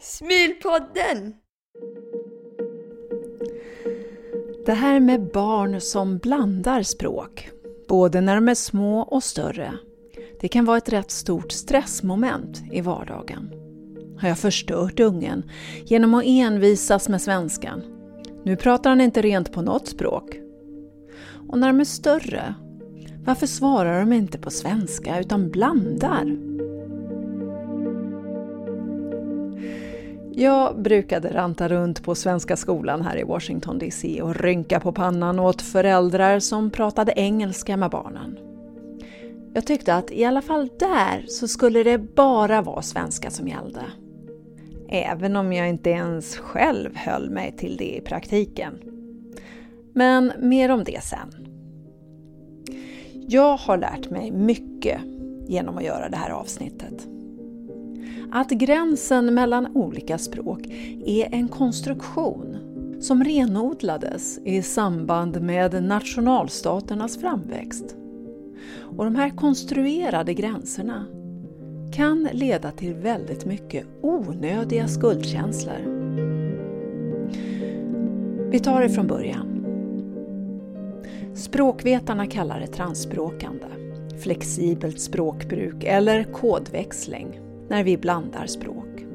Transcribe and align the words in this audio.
Smilpodden! 0.00 1.34
Det 4.66 4.72
här 4.72 5.00
med 5.00 5.30
barn 5.32 5.80
som 5.80 6.18
blandar 6.18 6.82
språk, 6.82 7.50
både 7.88 8.20
när 8.20 8.34
de 8.34 8.48
är 8.48 8.54
små 8.54 9.00
och 9.00 9.24
större, 9.24 9.72
det 10.40 10.48
kan 10.48 10.64
vara 10.64 10.78
ett 10.78 10.92
rätt 10.92 11.10
stort 11.10 11.52
stressmoment 11.52 12.62
i 12.72 12.80
vardagen. 12.80 13.50
Har 14.20 14.28
jag 14.28 14.38
förstört 14.38 15.00
ungen 15.00 15.50
genom 15.84 16.14
att 16.14 16.24
envisas 16.26 17.08
med 17.08 17.22
svenskan? 17.22 17.82
Nu 18.44 18.56
pratar 18.56 18.90
han 18.90 19.00
inte 19.00 19.22
rent 19.22 19.52
på 19.52 19.62
något 19.62 19.88
språk. 19.88 20.36
Och 21.48 21.58
när 21.58 21.66
de 21.66 21.80
är 21.80 21.84
större, 21.84 22.54
varför 23.24 23.46
svarar 23.46 24.00
de 24.00 24.12
inte 24.12 24.38
på 24.38 24.50
svenska 24.50 25.20
utan 25.20 25.50
blandar? 25.50 26.53
Jag 30.36 30.82
brukade 30.82 31.34
ranta 31.34 31.68
runt 31.68 32.02
på 32.02 32.14
Svenska 32.14 32.56
skolan 32.56 33.02
här 33.02 33.16
i 33.16 33.22
Washington 33.22 33.78
DC 33.78 34.22
och 34.22 34.36
rynka 34.36 34.80
på 34.80 34.92
pannan 34.92 35.38
åt 35.38 35.62
föräldrar 35.62 36.38
som 36.38 36.70
pratade 36.70 37.12
engelska 37.16 37.76
med 37.76 37.90
barnen. 37.90 38.38
Jag 39.54 39.66
tyckte 39.66 39.94
att 39.94 40.10
i 40.10 40.24
alla 40.24 40.42
fall 40.42 40.70
där 40.78 41.24
så 41.28 41.48
skulle 41.48 41.82
det 41.82 41.98
bara 41.98 42.62
vara 42.62 42.82
svenska 42.82 43.30
som 43.30 43.48
gällde. 43.48 43.82
Även 44.88 45.36
om 45.36 45.52
jag 45.52 45.68
inte 45.68 45.90
ens 45.90 46.36
själv 46.36 46.96
höll 46.96 47.30
mig 47.30 47.56
till 47.56 47.76
det 47.76 47.96
i 47.96 48.00
praktiken. 48.00 48.80
Men 49.92 50.32
mer 50.38 50.68
om 50.68 50.84
det 50.84 51.04
sen. 51.04 51.34
Jag 53.28 53.56
har 53.56 53.76
lärt 53.76 54.10
mig 54.10 54.30
mycket 54.30 55.00
genom 55.46 55.78
att 55.78 55.84
göra 55.84 56.08
det 56.08 56.16
här 56.16 56.30
avsnittet 56.30 57.08
att 58.32 58.50
gränsen 58.50 59.34
mellan 59.34 59.76
olika 59.76 60.18
språk 60.18 60.60
är 61.06 61.34
en 61.34 61.48
konstruktion 61.48 62.56
som 63.00 63.24
renodlades 63.24 64.38
i 64.44 64.62
samband 64.62 65.42
med 65.42 65.84
nationalstaternas 65.84 67.18
framväxt. 67.18 67.96
Och 68.96 69.04
de 69.04 69.16
här 69.16 69.30
konstruerade 69.30 70.34
gränserna 70.34 71.06
kan 71.92 72.28
leda 72.32 72.70
till 72.70 72.94
väldigt 72.94 73.44
mycket 73.44 73.86
onödiga 74.02 74.88
skuldkänslor. 74.88 76.04
Vi 78.50 78.60
tar 78.60 78.80
det 78.80 78.88
från 78.88 79.06
början. 79.06 79.50
Språkvetarna 81.34 82.26
kallar 82.26 82.60
det 82.60 82.66
transspråkande, 82.66 83.66
flexibelt 84.18 85.00
språkbruk 85.00 85.84
eller 85.84 86.24
kodväxling 86.24 87.40
när 87.68 87.84
vi 87.84 87.96
blandar 87.96 88.46
språk. 88.46 89.06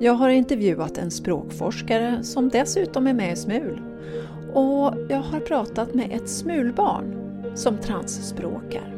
Jag 0.00 0.12
har 0.12 0.28
intervjuat 0.28 0.98
en 0.98 1.10
språkforskare 1.10 2.22
som 2.22 2.48
dessutom 2.48 3.06
är 3.06 3.14
med 3.14 3.32
i 3.32 3.36
SMUL 3.36 3.80
och 4.52 4.94
jag 5.08 5.20
har 5.20 5.40
pratat 5.40 5.94
med 5.94 6.12
ett 6.12 6.28
smulbarn 6.28 7.14
som 7.54 7.78
transspråkar. 7.78 8.94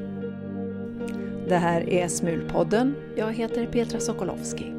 Det 1.48 1.57
här 1.57 1.91
är 1.91 2.09
Smulpodden. 2.09 2.95
Jag 3.17 3.33
heter 3.33 3.67
Petra 3.67 4.01
Sokolowski. 4.01 4.73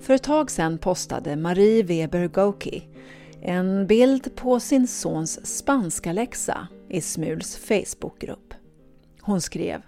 För 0.00 0.14
ett 0.14 0.22
tag 0.22 0.50
sedan 0.50 0.78
postade 0.78 1.36
Marie 1.36 1.82
Weber 1.82 2.28
Goki 2.28 2.82
en 3.42 3.86
bild 3.86 4.36
på 4.36 4.60
sin 4.60 4.88
sons 4.88 5.46
spanska 5.58 6.12
läxa 6.12 6.68
i 6.88 7.00
Smuls 7.00 7.56
Facebookgrupp. 7.56 8.54
Hon 9.20 9.40
skrev 9.40 9.82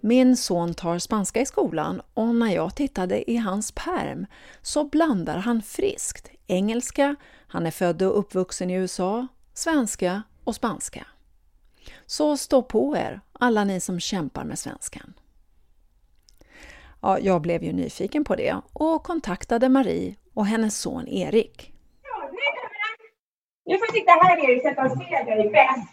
min 0.00 0.36
son 0.36 0.74
tar 0.74 0.98
spanska 0.98 1.40
i 1.40 1.46
skolan 1.46 2.02
och 2.14 2.34
när 2.34 2.54
jag 2.54 2.74
tittade 2.74 3.30
i 3.30 3.36
hans 3.36 3.72
perm 3.72 4.26
så 4.62 4.84
blandar 4.84 5.38
han 5.38 5.62
friskt 5.62 6.30
engelska, 6.46 7.16
han 7.48 7.66
är 7.66 7.70
född 7.70 8.02
och 8.02 8.18
uppvuxen 8.18 8.70
i 8.70 8.74
USA, 8.74 9.26
svenska 9.54 10.22
och 10.44 10.54
spanska. 10.54 11.06
Så 12.06 12.36
stå 12.36 12.62
på 12.62 12.96
er, 12.96 13.20
alla 13.32 13.64
ni 13.64 13.80
som 13.80 14.00
kämpar 14.00 14.44
med 14.44 14.58
svenskan. 14.58 15.12
Ja, 17.00 17.18
jag 17.18 17.42
blev 17.42 17.64
ju 17.64 17.72
nyfiken 17.72 18.24
på 18.24 18.36
det 18.36 18.56
och 18.72 19.02
kontaktade 19.02 19.68
Marie 19.68 20.14
och 20.34 20.46
hennes 20.46 20.80
son 20.80 21.08
Erik. 21.08 21.75
Nu 23.66 23.78
får 23.78 23.92
sitta 23.92 24.12
här 24.12 24.36
nere 24.36 24.60
så 24.60 24.68
att 24.68 24.90
de 24.90 25.04
ser 25.04 25.24
dig 25.24 25.50
bäst. 25.50 25.88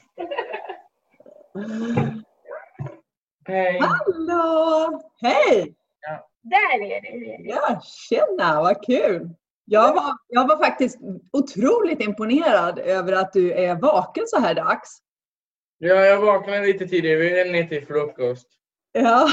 Hej! 3.47 3.79
Hallå! 3.81 5.01
Hej! 5.22 5.75
Ja. 6.01 6.29
Där 6.41 6.85
är 6.85 7.01
det. 7.01 7.50
Ja, 7.50 7.81
tjena, 7.83 8.62
vad 8.62 8.85
kul! 8.85 9.29
Jag 9.66 9.94
var, 9.94 10.17
jag 10.28 10.47
var 10.47 10.57
faktiskt 10.57 11.00
otroligt 11.31 12.01
imponerad 12.01 12.79
över 12.79 13.13
att 13.13 13.33
du 13.33 13.53
är 13.53 13.75
vaken 13.75 14.23
så 14.28 14.39
här 14.39 14.53
dags. 14.56 15.00
Ja, 15.78 15.95
jag 15.95 16.22
vaknade 16.22 16.66
lite 16.66 16.88
tidigare. 16.88 17.17
Vi 17.17 17.39
är 17.39 17.51
ner 17.51 17.63
till 17.63 17.85
frukost. 17.85 18.47
Ja. 18.91 19.29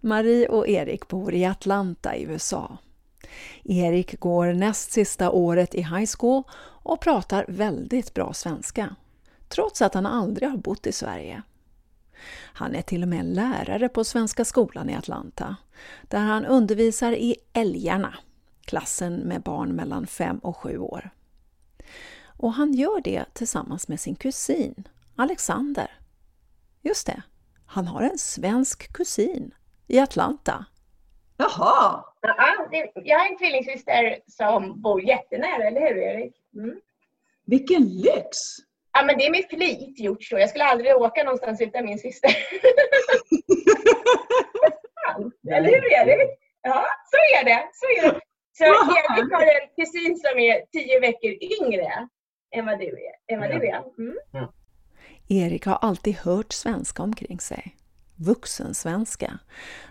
Marie 0.00 0.48
och 0.48 0.68
Erik 0.68 1.08
bor 1.08 1.34
i 1.34 1.46
Atlanta 1.46 2.16
i 2.16 2.22
USA. 2.22 2.78
Erik 3.64 4.20
går 4.20 4.52
näst 4.52 4.92
sista 4.92 5.30
året 5.30 5.74
i 5.74 5.82
high 5.82 6.10
school 6.18 6.42
och 6.82 7.00
pratar 7.00 7.44
väldigt 7.48 8.14
bra 8.14 8.32
svenska, 8.32 8.96
trots 9.48 9.82
att 9.82 9.94
han 9.94 10.06
aldrig 10.06 10.48
har 10.48 10.56
bott 10.56 10.86
i 10.86 10.92
Sverige. 10.92 11.42
Han 12.32 12.74
är 12.74 12.82
till 12.82 13.02
och 13.02 13.08
med 13.08 13.26
lärare 13.26 13.88
på 13.88 14.04
Svenska 14.04 14.44
skolan 14.44 14.90
i 14.90 14.96
Atlanta, 14.96 15.56
där 16.02 16.18
han 16.18 16.46
undervisar 16.46 17.12
i 17.12 17.36
Älgarna, 17.52 18.18
klassen 18.64 19.14
med 19.14 19.42
barn 19.42 19.68
mellan 19.68 20.06
5 20.06 20.38
och 20.38 20.56
7 20.56 20.78
år. 20.78 21.10
Och 22.24 22.52
han 22.52 22.72
gör 22.72 23.00
det 23.00 23.24
tillsammans 23.32 23.88
med 23.88 24.00
sin 24.00 24.16
kusin, 24.16 24.88
Alexander. 25.16 25.90
Just 26.82 27.06
det, 27.06 27.22
han 27.66 27.86
har 27.86 28.02
en 28.02 28.18
svensk 28.18 28.92
kusin 28.92 29.54
i 29.86 29.98
Atlanta. 29.98 30.64
Jaha! 31.36 32.04
Ja, 32.20 32.68
jag 32.94 33.18
har 33.18 33.26
en 33.26 33.38
tvillingsyster 33.38 34.20
som 34.26 34.82
bor 34.82 35.02
jättenära, 35.02 35.64
eller 35.64 35.80
hur 35.80 35.96
Erik? 35.96 36.34
Mm. 36.54 36.80
Vilken 37.46 37.82
lyx! 37.82 38.38
Ja, 38.92 39.02
men 39.04 39.18
det 39.18 39.26
är 39.26 39.30
med 39.30 39.44
flit 39.50 40.00
gjort 40.00 40.22
så. 40.22 40.38
Jag 40.38 40.48
skulle 40.48 40.64
aldrig 40.64 40.96
åka 40.96 41.24
någonstans 41.24 41.60
utan 41.60 41.84
min 41.84 41.98
syster. 41.98 42.30
eller 45.50 45.68
hur 45.68 45.92
Erik? 45.92 46.38
Ja, 46.62 46.86
så 47.10 47.16
är 47.16 47.44
det. 47.44 47.68
Så 47.72 47.86
är 47.86 48.02
det. 48.12 48.20
Så 48.52 48.64
Erik 48.64 49.32
har 49.32 49.42
en 49.42 49.68
kusin 49.76 50.16
som 50.16 50.38
är 50.38 50.64
tio 50.72 51.00
veckor 51.00 51.30
yngre 51.30 52.08
än 52.56 52.66
vad 52.66 52.78
du 52.78 52.86
är. 52.86 53.34
Än 53.34 53.40
vad 53.40 53.50
du 53.50 53.66
är. 53.66 53.82
Mm. 53.98 54.18
Ja. 54.32 54.52
Erik 55.28 55.66
har 55.66 55.78
alltid 55.82 56.14
hört 56.14 56.52
svenska 56.52 57.02
omkring 57.02 57.40
sig, 57.40 57.76
vuxensvenska, 58.16 59.38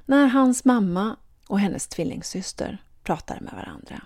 när 0.06 0.28
hans 0.28 0.66
mamma 0.66 1.18
och 1.50 1.60
hennes 1.60 1.88
tvillingsyster 1.88 2.78
pratar 3.04 3.40
med 3.42 3.54
varandra. 3.54 4.02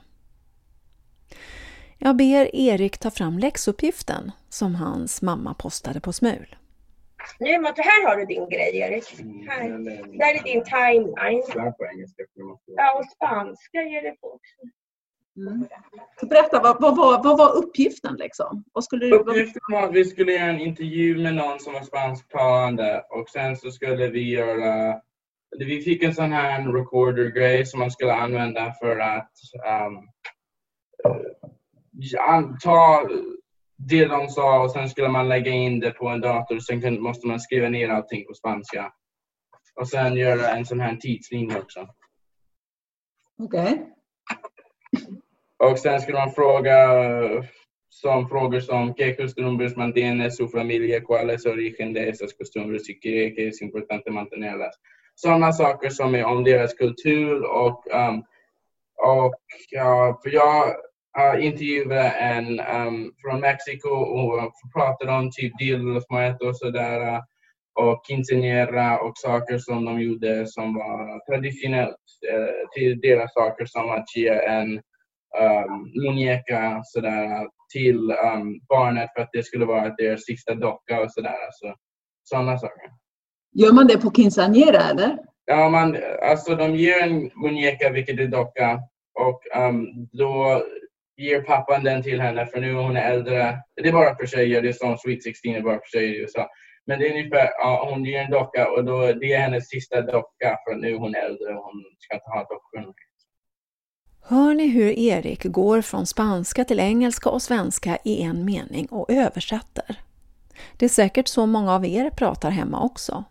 Jag 1.98 2.16
ber 2.16 2.56
Erik 2.56 2.98
ta 2.98 3.12
fram 3.12 3.40
läxuppgiften 3.40 4.32
som 4.50 4.76
hans 4.76 5.22
mamma 5.22 5.54
postade 5.54 6.00
på 6.00 6.14
Smul. 6.14 6.56
Nu 7.40 7.52
här 7.52 8.08
har 8.08 8.18
du 8.18 8.26
din 8.26 8.50
grej 8.50 8.78
Erik. 8.78 9.04
Här. 9.48 9.70
Där 10.18 10.40
är 10.40 10.44
din 10.44 10.64
timeline. 10.64 11.44
Ja, 12.66 13.00
och 13.00 13.06
spanska 13.06 13.82
ger 13.82 14.02
det 14.02 14.16
på 14.22 14.28
också. 14.28 14.56
Mm. 15.38 15.68
Berätta, 16.30 16.62
vad, 16.62 16.82
vad, 16.82 16.98
vad, 16.98 17.24
vad, 17.24 17.38
var 17.38 17.58
uppgiften? 17.58 18.16
Liksom? 18.16 18.64
Vad 18.74 18.84
skulle 18.84 19.06
du, 19.06 19.16
uppgiften 19.16 19.62
var 19.72 19.84
att 19.84 19.94
vi 19.94 20.06
skulle 20.06 20.32
göra 20.32 20.50
en 20.50 20.60
intervju 20.60 21.18
med 21.18 21.36
någon 21.36 21.60
som 21.60 21.74
var 21.74 21.82
spansktalande 21.82 23.04
och 23.10 23.30
sen 23.30 23.58
så 23.58 23.72
skulle 23.72 24.08
vi 24.08 24.30
göra 24.30 25.02
vi 25.60 25.82
fick 25.82 26.04
en 26.04 26.14
sån 26.14 26.32
här 26.32 26.74
recorder-grej 26.74 27.66
som 27.66 27.80
man 27.80 27.92
skulle 27.92 28.14
använda 28.14 28.74
för 28.82 29.00
att 29.00 29.32
um, 29.88 30.10
ta 32.64 33.10
det 33.78 34.06
de 34.06 34.30
sa 34.30 34.64
och 34.64 34.72
sen 34.72 34.90
skulle 34.90 35.08
man 35.08 35.30
lägga 35.30 35.52
in 35.52 35.80
det 35.80 35.92
på 35.92 36.08
en 36.08 36.22
dator. 36.22 36.60
Sen 36.60 37.02
måste 37.02 37.28
man 37.28 37.40
skriva 37.40 37.70
ner 37.70 37.90
allting 37.90 38.26
på 38.26 38.34
spanska. 38.34 38.94
Och 39.76 39.90
sen 39.90 40.16
göra 40.16 40.50
en 40.50 40.66
sån 40.66 40.80
här 40.80 40.96
tidslinje 40.96 41.60
också. 41.60 41.88
Okej. 43.40 43.74
Okay. 43.74 43.78
Och 45.72 45.80
sen 45.80 46.02
skulle 46.02 46.18
man 46.18 46.32
fråga 46.32 47.00
som 47.90 48.30
frågor 48.30 48.60
som 48.60 48.94
¿Qué 48.94 49.16
costumbres 49.16 49.76
mantiene 49.76 50.32
su 50.32 50.48
familia? 50.48 51.02
¿Cuál 51.02 51.30
es 51.30 51.46
origen 51.46 51.94
de 51.94 52.10
esas 52.10 52.34
costumbres? 52.34 52.90
¿Y 52.90 53.00
qué, 53.00 53.34
qué 53.36 53.48
es 53.48 53.62
importante 53.62 54.12
mantenerlas? 54.12 54.76
Sådana 55.16 55.54
saker 55.54 55.90
som 55.90 56.16
är 56.16 56.26
om 56.26 56.44
deras 56.44 56.74
kultur 56.74 57.44
och, 57.44 57.88
um, 57.94 58.24
och 58.98 59.36
uh, 59.76 60.22
för 60.24 60.30
jag 60.30 60.68
uh, 61.20 61.46
intervjuade 61.46 62.10
en 62.10 62.60
um, 62.60 63.14
från 63.22 63.40
Mexiko 63.40 63.90
och 63.90 64.54
pratade 64.74 65.12
om 65.12 65.32
typ 65.32 65.58
Dia 65.60 65.78
de 65.78 65.94
los 65.94 66.10
Muertos 66.10 66.48
och 66.48 66.58
sådär. 66.58 67.00
Uh, 67.00 67.20
och 67.76 68.06
quinceañera 68.06 68.98
och 68.98 69.18
saker 69.18 69.58
som 69.58 69.86
de 69.86 70.02
gjorde 70.02 70.48
som 70.48 70.74
var 70.74 71.26
traditionellt 71.26 71.96
uh, 72.34 72.70
till 72.76 73.00
deras 73.02 73.34
saker 73.34 73.66
som 73.66 73.90
att 73.90 74.16
ge 74.16 74.30
en 74.30 74.82
um, 75.40 75.92
muñeca 76.04 76.82
sådär, 76.84 77.48
till 77.74 78.12
um, 78.12 78.60
barnet 78.70 79.10
för 79.16 79.22
att 79.22 79.30
det 79.34 79.44
skulle 79.44 79.66
vara 79.66 79.90
deras 79.90 80.26
sista 80.26 80.56
docka 80.56 81.02
och 81.02 81.12
sådär. 81.12 81.38
Så, 81.52 81.76
sådana 82.24 82.58
saker. 82.58 83.03
Gör 83.54 83.74
man 83.74 83.88
det 83.88 83.98
på 83.98 84.10
quinceañera 84.10 84.90
eller? 84.90 85.18
Ja, 85.46 85.70
man, 85.70 85.98
alltså 86.22 86.56
de 86.56 86.76
ger 86.76 87.02
en 87.02 87.32
muñeca, 87.32 87.94
vilket 87.94 88.20
är 88.20 88.28
docka, 88.28 88.80
och 89.20 89.42
um, 89.58 90.10
då 90.12 90.64
ger 91.18 91.42
pappan 91.42 91.84
den 91.84 92.04
till 92.04 92.22
henne 92.22 92.46
för 92.46 92.62
nu 92.62 92.70
är 92.70 92.84
hon 92.84 92.98
äldre. 92.98 93.58
Det 93.82 93.90
är 93.90 93.94
bara 93.94 94.16
för 94.16 94.26
tjejer, 94.26 94.62
det 94.62 94.70
är 94.70 94.74
som 94.74 94.98
Sweet 94.98 95.24
16 95.24 95.56
är 95.56 95.62
bara 95.62 95.80
för 95.80 95.98
tjejer 95.98 96.14
i 96.14 96.22
USA. 96.22 96.50
Men 96.86 97.00
det 97.00 97.08
är 97.08 97.12
ungefär, 97.12 97.50
ja, 97.60 97.90
hon 97.92 98.06
ger 98.06 98.20
en 98.20 98.32
docka 98.32 98.72
och 98.72 98.86
då, 98.86 99.14
det 99.14 99.34
är 99.34 99.40
hennes 99.40 99.70
sista 99.70 100.02
docka 100.02 100.58
för 100.68 100.76
nu 100.76 100.94
är 100.94 100.98
hon 100.98 101.16
äldre 101.16 101.56
och 101.56 101.64
hon 101.64 101.84
ska 102.00 102.16
inte 102.16 102.30
ha 102.30 102.40
dockan. 102.40 102.94
Hör 104.26 104.54
ni 104.54 104.68
hur 104.68 105.00
Erik 105.00 105.44
går 105.44 105.82
från 105.82 106.06
spanska 106.06 106.66
till 106.66 106.80
engelska 106.80 107.30
och 107.30 107.42
svenska 107.42 107.98
i 108.04 108.22
en 108.22 108.46
mening 108.46 108.88
och 108.92 109.12
översätter? 109.12 109.96
Det 110.78 110.86
är 110.86 110.90
säkert 110.90 111.28
så 111.28 111.46
många 111.46 111.76
av 111.76 111.86
er 111.86 112.10
pratar 112.10 112.50
hemma 112.50 112.84
också. 112.84 113.24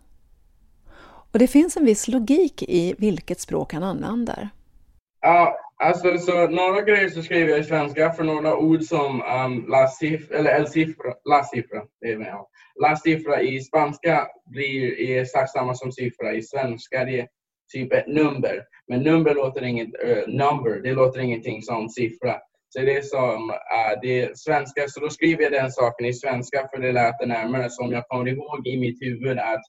Och 1.32 1.38
det 1.38 1.46
finns 1.46 1.76
en 1.76 1.84
viss 1.84 2.08
logik 2.08 2.62
i 2.62 2.94
vilket 2.98 3.40
språk 3.40 3.72
han 3.72 3.82
använder. 3.82 4.48
Ja, 5.20 5.56
alltså 5.76 6.18
så 6.18 6.46
några 6.46 6.80
grejer 6.80 7.08
så 7.08 7.22
skriver 7.22 7.50
jag 7.50 7.60
i 7.60 7.64
svenska 7.64 8.12
för 8.12 8.24
några 8.24 8.56
ord 8.56 8.82
som 8.82 9.22
um, 9.22 9.66
la 9.68 9.88
cifra, 9.88 10.38
eller 10.38 10.60
el 10.60 10.68
cifra, 10.68 11.14
la 11.24 11.44
cifra, 11.44 11.82
det 12.00 12.12
är 12.12 12.18
med, 12.18 12.36
La 12.80 12.96
cifra 12.96 13.42
i 13.42 13.60
spanska 13.60 14.26
blir 14.46 15.10
exakt 15.20 15.50
samma 15.50 15.74
som 15.74 15.92
siffra 15.92 16.34
i 16.34 16.42
svenska. 16.42 17.04
Det 17.04 17.20
är 17.20 17.28
typ 17.72 17.92
ett 17.92 18.06
nummer. 18.06 18.62
Men 18.88 19.02
nummer 19.02 19.34
låter 19.34 19.62
inget, 19.62 19.88
uh, 20.04 20.34
number, 20.34 20.82
det 20.82 20.92
låter 20.92 21.20
ingenting 21.20 21.62
som 21.62 21.88
siffra. 21.88 22.36
Så 22.68 22.80
det 22.80 22.96
är 22.96 23.02
som 23.02 23.50
uh, 23.50 24.00
det 24.02 24.22
är 24.22 24.32
svenska, 24.34 24.88
så 24.88 25.00
då 25.00 25.10
skriver 25.10 25.42
jag 25.42 25.52
den 25.52 25.70
saken 25.70 26.06
i 26.06 26.12
svenska 26.14 26.68
för 26.74 26.82
det 26.82 26.92
lät 26.92 27.26
närmare. 27.26 27.70
Som 27.70 27.92
jag 27.92 28.08
kommer 28.08 28.28
ihåg 28.28 28.66
i 28.66 28.80
mitt 28.80 29.02
huvud 29.02 29.38
att 29.38 29.62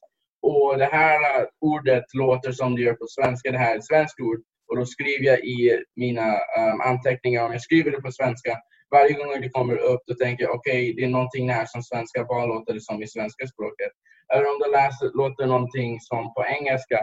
och 0.44 0.78
det 0.78 0.90
här 0.98 1.20
ordet 1.60 2.04
låter 2.14 2.52
som 2.52 2.76
det 2.76 2.82
gör 2.82 2.94
på 2.94 3.06
svenska, 3.08 3.50
det 3.50 3.58
här 3.58 3.74
är 3.74 3.78
ett 3.78 3.86
svenskt 3.86 4.20
ord. 4.20 4.40
Och 4.68 4.76
då 4.76 4.84
skriver 4.84 5.24
jag 5.24 5.38
i 5.38 5.84
mina 5.96 6.28
um, 6.32 6.80
anteckningar, 6.80 7.44
om 7.44 7.52
jag 7.52 7.60
skriver 7.60 7.90
det 7.90 8.00
på 8.00 8.12
svenska, 8.12 8.58
varje 8.90 9.12
gång 9.12 9.40
det 9.40 9.48
kommer 9.48 9.76
upp 9.76 10.00
då 10.06 10.14
tänker 10.14 10.44
jag 10.44 10.54
okej, 10.54 10.82
okay, 10.82 10.94
det 10.96 11.04
är 11.04 11.08
någonting 11.08 11.50
här 11.50 11.66
som 11.66 11.82
svenska, 11.82 12.26
vad 12.28 12.48
låter 12.48 12.74
det 12.74 12.80
som 12.80 13.02
i 13.02 13.06
svenska 13.06 13.46
språket? 13.46 13.92
Eller 14.34 14.44
om 14.52 14.58
det 14.62 14.70
läser, 14.70 15.10
låter 15.14 15.46
någonting 15.46 16.00
som 16.00 16.34
på 16.34 16.44
engelska 16.58 17.00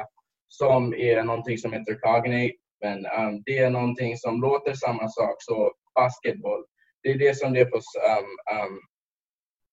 som 0.48 0.94
är 0.94 1.24
någonting 1.24 1.58
som 1.58 1.74
heter 1.74 1.96
cognate, 1.96 2.54
men 2.82 2.98
um, 2.98 3.44
det 3.46 3.58
är 3.58 3.70
någonting 3.70 4.18
som 4.18 4.42
låter 4.42 4.74
samma 4.74 5.08
sak, 5.10 5.36
så 5.40 5.72
basketboll. 5.96 6.64
Det 7.04 7.10
är 7.12 7.18
det 7.18 7.38
som 7.38 7.54
det 7.54 7.60
är 7.60 7.66
på 7.66 7.78
um, 7.78 8.80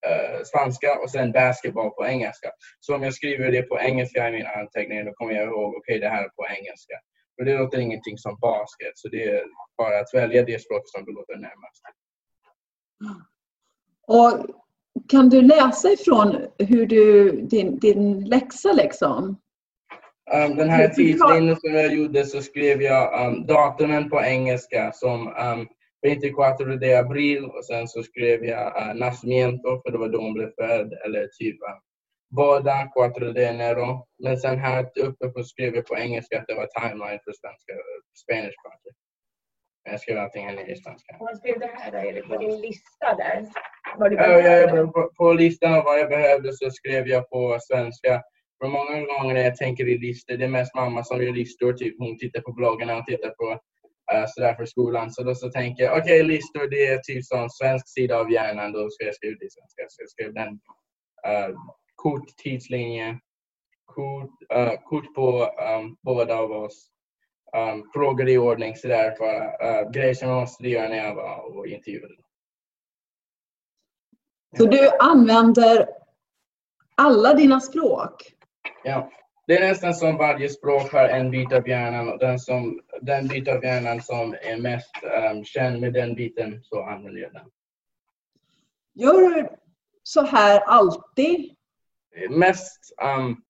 uh, 0.07 0.43
spanska 0.43 0.99
och 1.03 1.11
sen 1.11 1.31
basketboll 1.31 1.89
på 1.89 2.05
engelska. 2.05 2.49
Så 2.79 2.95
om 2.95 3.03
jag 3.03 3.13
skriver 3.13 3.51
det 3.51 3.61
på 3.61 3.79
engelska 3.79 4.29
i 4.29 4.31
mina 4.31 4.49
anteckningar 4.49 5.03
då 5.05 5.13
kommer 5.13 5.33
jag 5.33 5.47
ihåg, 5.47 5.69
okej 5.69 5.79
okay, 5.79 5.99
det 5.99 6.09
här 6.09 6.23
är 6.23 6.29
på 6.29 6.45
engelska. 6.57 6.95
För 7.35 7.45
det 7.45 7.57
låter 7.57 7.79
ingenting 7.79 8.17
som 8.17 8.37
basket, 8.41 8.91
så 8.95 9.07
det 9.09 9.23
är 9.23 9.43
bara 9.77 9.99
att 9.99 10.13
välja 10.13 10.43
det 10.43 10.61
språk 10.61 10.81
som 10.85 11.05
det 11.05 11.11
låter 11.11 11.35
närmast. 11.35 11.81
Och 14.07 14.45
kan 15.09 15.29
du 15.29 15.41
läsa 15.41 15.91
ifrån 15.91 16.47
hur 16.57 16.85
du, 16.85 17.31
din, 17.41 17.79
din 17.79 18.25
läxa 18.25 18.71
liksom? 18.71 19.37
Um, 20.33 20.55
den 20.55 20.69
här 20.69 20.87
tidslinjen 20.87 21.55
som 21.55 21.73
jag 21.73 21.93
gjorde 21.93 22.25
så 22.25 22.41
skrev 22.41 22.81
jag 22.81 23.27
um, 23.27 23.45
datumen 23.45 24.09
på 24.09 24.21
engelska 24.21 24.91
som 24.93 25.27
um, 25.27 25.67
24 26.05 26.77
de 26.79 26.95
abril 26.95 27.45
och 27.45 27.65
sen 27.65 27.87
så 27.87 28.03
skrev 28.03 28.45
jag 28.45 28.67
uh, 28.77 28.93
nacimiento 28.95 29.81
för 29.81 29.91
det 29.91 29.97
var 29.97 30.09
då 30.09 30.21
hon 30.21 30.33
blev 30.33 30.51
född 30.55 30.93
eller 31.05 31.27
typ 31.39 31.59
båda 32.29 32.91
cuatro 32.95 33.33
de 33.33 33.45
enero. 33.45 34.07
Men 34.23 34.37
sen 34.37 34.59
här 34.59 34.89
uppe 34.99 35.27
på 35.29 35.43
skrev 35.43 35.75
jag 35.75 35.85
på 35.85 35.97
engelska 35.97 36.39
att 36.39 36.47
det 36.47 36.55
var 36.55 36.67
timeline 36.79 37.19
för 37.23 37.33
svenska, 37.33 37.73
Spanish 38.23 38.57
project. 38.63 38.97
Jag 39.83 39.99
skrev 39.99 40.17
allting 40.17 40.45
här 40.45 40.55
nere 40.55 40.71
i 40.71 40.75
svenska. 40.75 41.15
Vad 41.19 41.37
skrev 41.37 41.59
du 41.59 41.65
här 41.65 41.91
då? 41.91 42.11
Det 42.11 42.21
på 42.21 42.37
din 42.37 42.61
lista 42.61 43.15
där? 43.17 43.45
Vad 43.97 44.11
du 44.11 44.17
ja, 44.17 44.39
jag, 44.39 44.93
på, 44.93 45.11
på 45.17 45.33
listan 45.33 45.73
av 45.73 45.83
vad 45.83 45.99
jag 45.99 46.09
behövde 46.09 46.53
så 46.53 46.71
skrev 46.71 47.07
jag 47.07 47.29
på 47.29 47.57
svenska. 47.61 48.23
För 48.61 48.67
många 48.67 49.05
gånger 49.05 49.33
när 49.33 49.43
jag 49.43 49.55
tänker 49.55 49.87
i 49.87 49.97
listor, 49.97 50.37
det 50.37 50.45
är 50.45 50.49
mest 50.49 50.75
mamma 50.75 51.03
som 51.03 51.23
gör 51.23 51.31
listor. 51.31 51.73
Typ 51.73 51.95
hon 51.99 52.17
tittar 52.17 52.41
på 52.41 52.53
bloggarna 52.53 52.97
och 52.97 53.05
tittar 53.05 53.29
på 53.29 53.59
sådär 54.27 54.55
för 54.55 54.65
skolan. 54.65 55.11
Så 55.11 55.23
då 55.23 55.35
så 55.35 55.51
tänker 55.51 55.83
jag, 55.83 55.97
okej 55.97 56.21
okay, 56.21 56.23
listor 56.23 56.69
det 56.69 56.87
är 56.87 56.97
typ 56.97 57.25
som 57.25 57.49
svensk 57.49 57.89
sida 57.89 58.17
av 58.17 58.31
hjärnan. 58.31 58.71
Då 58.71 58.89
ska 58.89 59.05
jag 59.05 59.15
skriva 59.15 59.37
det 59.39 59.45
i 59.45 59.49
svenska. 59.49 59.85
Så 59.89 60.01
jag 60.01 60.09
skrev 60.09 60.33
den. 60.33 60.53
Uh, 61.27 61.57
kort 61.95 62.37
tidslinje. 62.37 63.19
Kort, 63.85 64.31
uh, 64.55 64.73
kort 64.83 65.15
på 65.15 65.43
um, 65.43 65.97
båda 66.01 66.35
av 66.35 66.51
oss. 66.51 66.91
Um, 67.57 67.89
frågor 67.93 68.29
i 68.29 68.37
ordning 68.37 68.75
sådär. 68.75 69.11
För, 69.11 69.35
uh, 69.35 69.91
grejer 69.91 70.13
som 70.13 70.29
jag 70.29 70.39
måste 70.39 70.67
göra 70.67 70.89
när 70.89 70.97
jag 70.97 71.15
var 71.15 71.57
och 71.57 71.67
intervjuade. 71.67 72.13
Så 74.57 74.65
du 74.65 74.89
använder 74.99 75.87
alla 76.95 77.33
dina 77.33 77.59
språk? 77.59 78.33
Ja. 78.83 79.11
Det 79.49 79.57
är 79.57 79.67
nästan 79.67 79.93
som 79.93 80.17
varje 80.17 80.49
språk 80.49 80.91
har 80.91 81.09
en 81.09 81.31
bit 81.31 81.53
av 81.53 81.67
hjärnan 81.67 82.09
och 82.09 82.19
den, 82.19 82.39
som, 82.39 82.81
den 83.01 83.27
bit 83.27 83.47
av 83.47 83.63
hjärnan 83.63 84.01
som 84.01 84.33
är 84.33 84.57
mest 84.57 84.91
um, 85.31 85.43
känd 85.43 85.81
med 85.81 85.93
den 85.93 86.15
biten 86.15 86.63
så 86.63 86.83
använder 86.83 87.21
jag 87.21 87.33
den. 87.33 87.45
Gör 88.93 89.21
du 89.21 89.49
så 90.03 90.21
här 90.21 90.59
alltid? 90.59 91.55
Mest 92.29 92.93
um, 93.17 93.41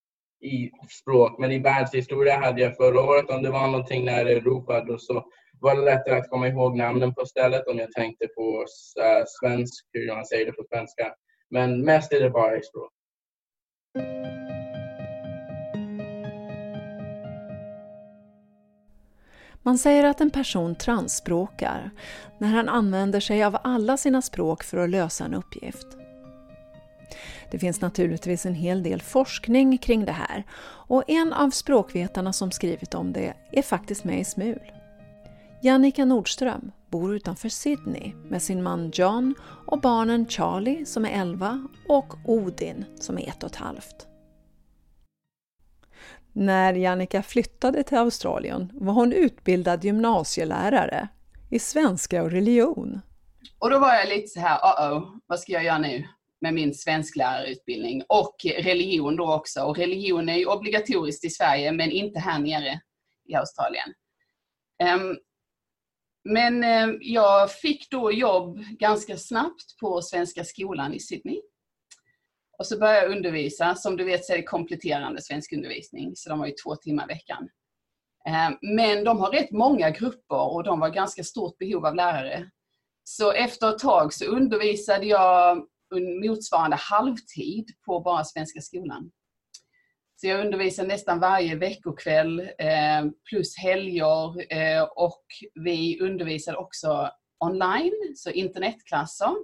i 0.41 0.71
språk, 1.01 1.39
men 1.39 1.51
i 1.51 1.59
världshistoria 1.59 2.39
hade 2.39 2.61
jag 2.61 2.77
förra 2.77 3.01
året. 3.01 3.29
Om 3.29 3.43
det 3.43 3.51
var 3.51 3.67
någonting 3.67 4.05
nära 4.05 4.29
Europa 4.29 4.83
då 4.83 4.97
så 4.97 5.25
var 5.59 5.75
det 5.75 5.81
lättare 5.81 6.15
att 6.17 6.29
komma 6.29 6.47
ihåg 6.47 6.77
namnen 6.77 7.13
på 7.13 7.25
stället 7.25 7.67
om 7.67 7.77
jag 7.77 7.91
tänkte 7.91 8.27
på 8.27 8.59
uh, 8.59 9.23
svensk, 9.27 9.85
hur 9.93 10.15
man 10.15 10.25
säger 10.25 10.45
det 10.45 10.51
på 10.51 10.63
svenska. 10.69 11.13
Men 11.49 11.81
mest 11.81 12.13
är 12.13 12.19
det 12.19 12.29
bara 12.29 12.57
i 12.57 12.63
språk. 12.63 12.91
Man 19.63 19.77
säger 19.77 20.03
att 20.03 20.21
en 20.21 20.29
person 20.29 20.75
transspråkar 20.75 21.91
när 22.37 22.47
han 22.47 22.69
använder 22.69 23.19
sig 23.19 23.43
av 23.43 23.57
alla 23.63 23.97
sina 23.97 24.21
språk 24.21 24.63
för 24.63 24.77
att 24.77 24.89
lösa 24.89 25.25
en 25.25 25.33
uppgift. 25.33 25.87
Det 27.51 27.59
finns 27.59 27.81
naturligtvis 27.81 28.45
en 28.45 28.53
hel 28.53 28.83
del 28.83 29.01
forskning 29.01 29.77
kring 29.77 30.05
det 30.05 30.11
här 30.11 30.43
och 30.61 31.03
en 31.07 31.33
av 31.33 31.49
språkvetarna 31.49 32.33
som 32.33 32.51
skrivit 32.51 32.93
om 32.93 33.13
det 33.13 33.33
är 33.51 33.61
faktiskt 33.61 34.03
med 34.03 34.19
i 34.19 34.23
SMUL. 34.23 34.71
Jannica 35.61 36.05
Nordström 36.05 36.71
bor 36.89 37.15
utanför 37.15 37.49
Sydney 37.49 38.13
med 38.29 38.41
sin 38.41 38.63
man 38.63 38.91
John 38.93 39.35
och 39.67 39.81
barnen 39.81 40.25
Charlie 40.27 40.85
som 40.85 41.05
är 41.05 41.09
11 41.09 41.67
och 41.87 42.13
Odin 42.25 42.85
som 42.99 43.17
är 43.17 43.27
ett 43.27 43.43
och 43.43 43.49
ett 43.49 43.55
halvt. 43.55 44.08
När 46.33 46.73
Jannica 46.73 47.23
flyttade 47.23 47.83
till 47.83 47.97
Australien 47.97 48.71
var 48.73 48.93
hon 48.93 49.13
utbildad 49.13 49.83
gymnasielärare 49.83 51.07
i 51.49 51.59
svenska 51.59 52.23
och 52.23 52.31
religion. 52.31 53.01
Och 53.59 53.69
då 53.69 53.79
var 53.79 53.93
jag 53.93 54.09
lite 54.09 54.27
så 54.27 54.39
här, 54.39 54.55
uh 54.55 54.97
oh, 54.97 55.15
vad 55.27 55.39
ska 55.39 55.51
jag 55.51 55.63
göra 55.63 55.77
nu 55.77 56.07
med 56.41 56.53
min 56.53 56.73
svensklärarutbildning? 56.73 58.03
Och 58.07 58.35
religion 58.57 59.15
då 59.15 59.33
också. 59.33 59.61
Och 59.61 59.77
religion 59.77 60.29
är 60.29 60.37
ju 60.37 60.45
obligatoriskt 60.45 61.25
i 61.25 61.29
Sverige 61.29 61.71
men 61.71 61.91
inte 61.91 62.19
här 62.19 62.39
nere 62.39 62.81
i 63.29 63.35
Australien. 63.35 63.93
Um, 64.83 65.17
men 66.23 66.63
ehm, 66.63 66.97
jag 67.01 67.51
fick 67.51 67.89
då 67.91 68.11
jobb 68.11 68.59
ganska 68.79 69.17
snabbt 69.17 69.77
på 69.79 70.01
Svenska 70.01 70.43
skolan 70.43 70.93
i 70.93 70.99
Sydney. 70.99 71.41
Och 72.59 72.67
så 72.67 72.79
började 72.79 73.01
jag 73.01 73.11
undervisa. 73.11 73.75
Som 73.75 73.97
du 73.97 74.03
vet 74.03 74.25
så 74.25 74.33
är 74.33 74.37
det 74.37 74.43
kompletterande 74.43 75.21
svenskundervisning, 75.21 76.15
så 76.15 76.29
de 76.29 76.39
har 76.39 76.47
ju 76.47 76.53
två 76.63 76.75
timmar 76.75 77.03
i 77.03 77.13
veckan. 77.13 77.49
Eh, 78.27 78.49
men 78.61 79.03
de 79.03 79.19
har 79.19 79.31
rätt 79.31 79.51
många 79.51 79.89
grupper 79.89 80.53
och 80.53 80.63
de 80.63 80.79
var 80.79 80.89
ganska 80.89 81.23
stort 81.23 81.57
behov 81.57 81.85
av 81.85 81.95
lärare. 81.95 82.49
Så 83.03 83.31
efter 83.31 83.69
ett 83.69 83.79
tag 83.79 84.13
så 84.13 84.25
undervisade 84.25 85.05
jag 85.05 85.65
motsvarande 86.25 86.75
halvtid 86.75 87.69
på 87.85 87.99
bara 87.99 88.23
Svenska 88.23 88.61
skolan. 88.61 89.11
Så 90.15 90.27
jag 90.27 90.45
undervisar 90.45 90.85
nästan 90.85 91.19
varje 91.19 91.55
veckokväll 91.55 92.39
eh, 92.39 93.05
plus 93.29 93.57
helger 93.57 94.53
eh, 94.53 94.83
och 94.83 95.23
vi 95.53 95.99
undervisade 96.01 96.57
också 96.57 97.09
online, 97.39 98.13
så 98.15 98.29
internetklasser. 98.29 99.35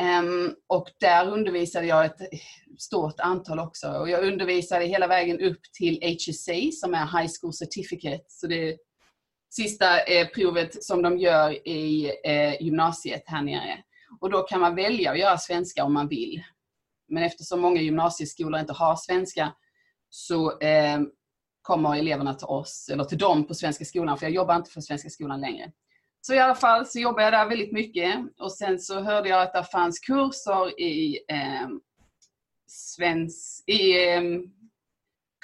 Um, 0.00 0.54
och 0.66 0.88
där 1.00 1.28
undervisade 1.28 1.86
jag 1.86 2.04
ett 2.04 2.20
stort 2.78 3.20
antal 3.20 3.58
också. 3.58 3.88
Och 3.88 4.10
jag 4.10 4.24
undervisade 4.24 4.84
hela 4.84 5.06
vägen 5.06 5.40
upp 5.40 5.60
till 5.78 5.98
HSC 6.02 6.48
som 6.80 6.94
är 6.94 7.20
High 7.20 7.32
School 7.40 7.52
Certificate. 7.52 8.24
Så 8.28 8.46
det 8.46 8.76
sista 9.50 10.00
eh, 10.00 10.28
provet 10.28 10.84
som 10.84 11.02
de 11.02 11.18
gör 11.18 11.68
i 11.68 12.12
eh, 12.24 12.62
gymnasiet 12.62 13.22
här 13.26 13.42
nere. 13.42 13.78
Och 14.20 14.30
då 14.30 14.42
kan 14.42 14.60
man 14.60 14.74
välja 14.74 15.10
att 15.10 15.18
göra 15.18 15.38
svenska 15.38 15.84
om 15.84 15.92
man 15.92 16.08
vill. 16.08 16.42
Men 17.08 17.22
eftersom 17.22 17.60
många 17.60 17.80
gymnasieskolor 17.80 18.60
inte 18.60 18.72
har 18.72 18.96
svenska 18.96 19.52
så 20.10 20.58
eh, 20.58 21.00
kommer 21.62 21.96
eleverna 21.96 22.34
till 22.34 22.46
oss, 22.46 22.88
eller 22.92 23.04
till 23.04 23.18
dem 23.18 23.46
på 23.46 23.54
Svenska 23.54 23.84
skolan, 23.84 24.18
för 24.18 24.26
jag 24.26 24.34
jobbar 24.34 24.56
inte 24.56 24.70
för 24.70 24.80
Svenska 24.80 25.10
skolan 25.10 25.40
längre. 25.40 25.72
Så 26.26 26.34
i 26.34 26.38
alla 26.38 26.54
fall 26.54 26.86
så 26.86 27.00
jobbade 27.00 27.22
jag 27.22 27.32
där 27.32 27.48
väldigt 27.48 27.72
mycket 27.72 28.14
och 28.38 28.52
sen 28.52 28.78
så 28.78 29.00
hörde 29.00 29.28
jag 29.28 29.42
att 29.42 29.52
det 29.52 29.64
fanns 29.64 29.98
kurser 29.98 30.80
i, 30.80 31.18
eh, 31.28 31.68
svensk, 32.66 33.68
i 33.68 34.08
eh, 34.08 34.22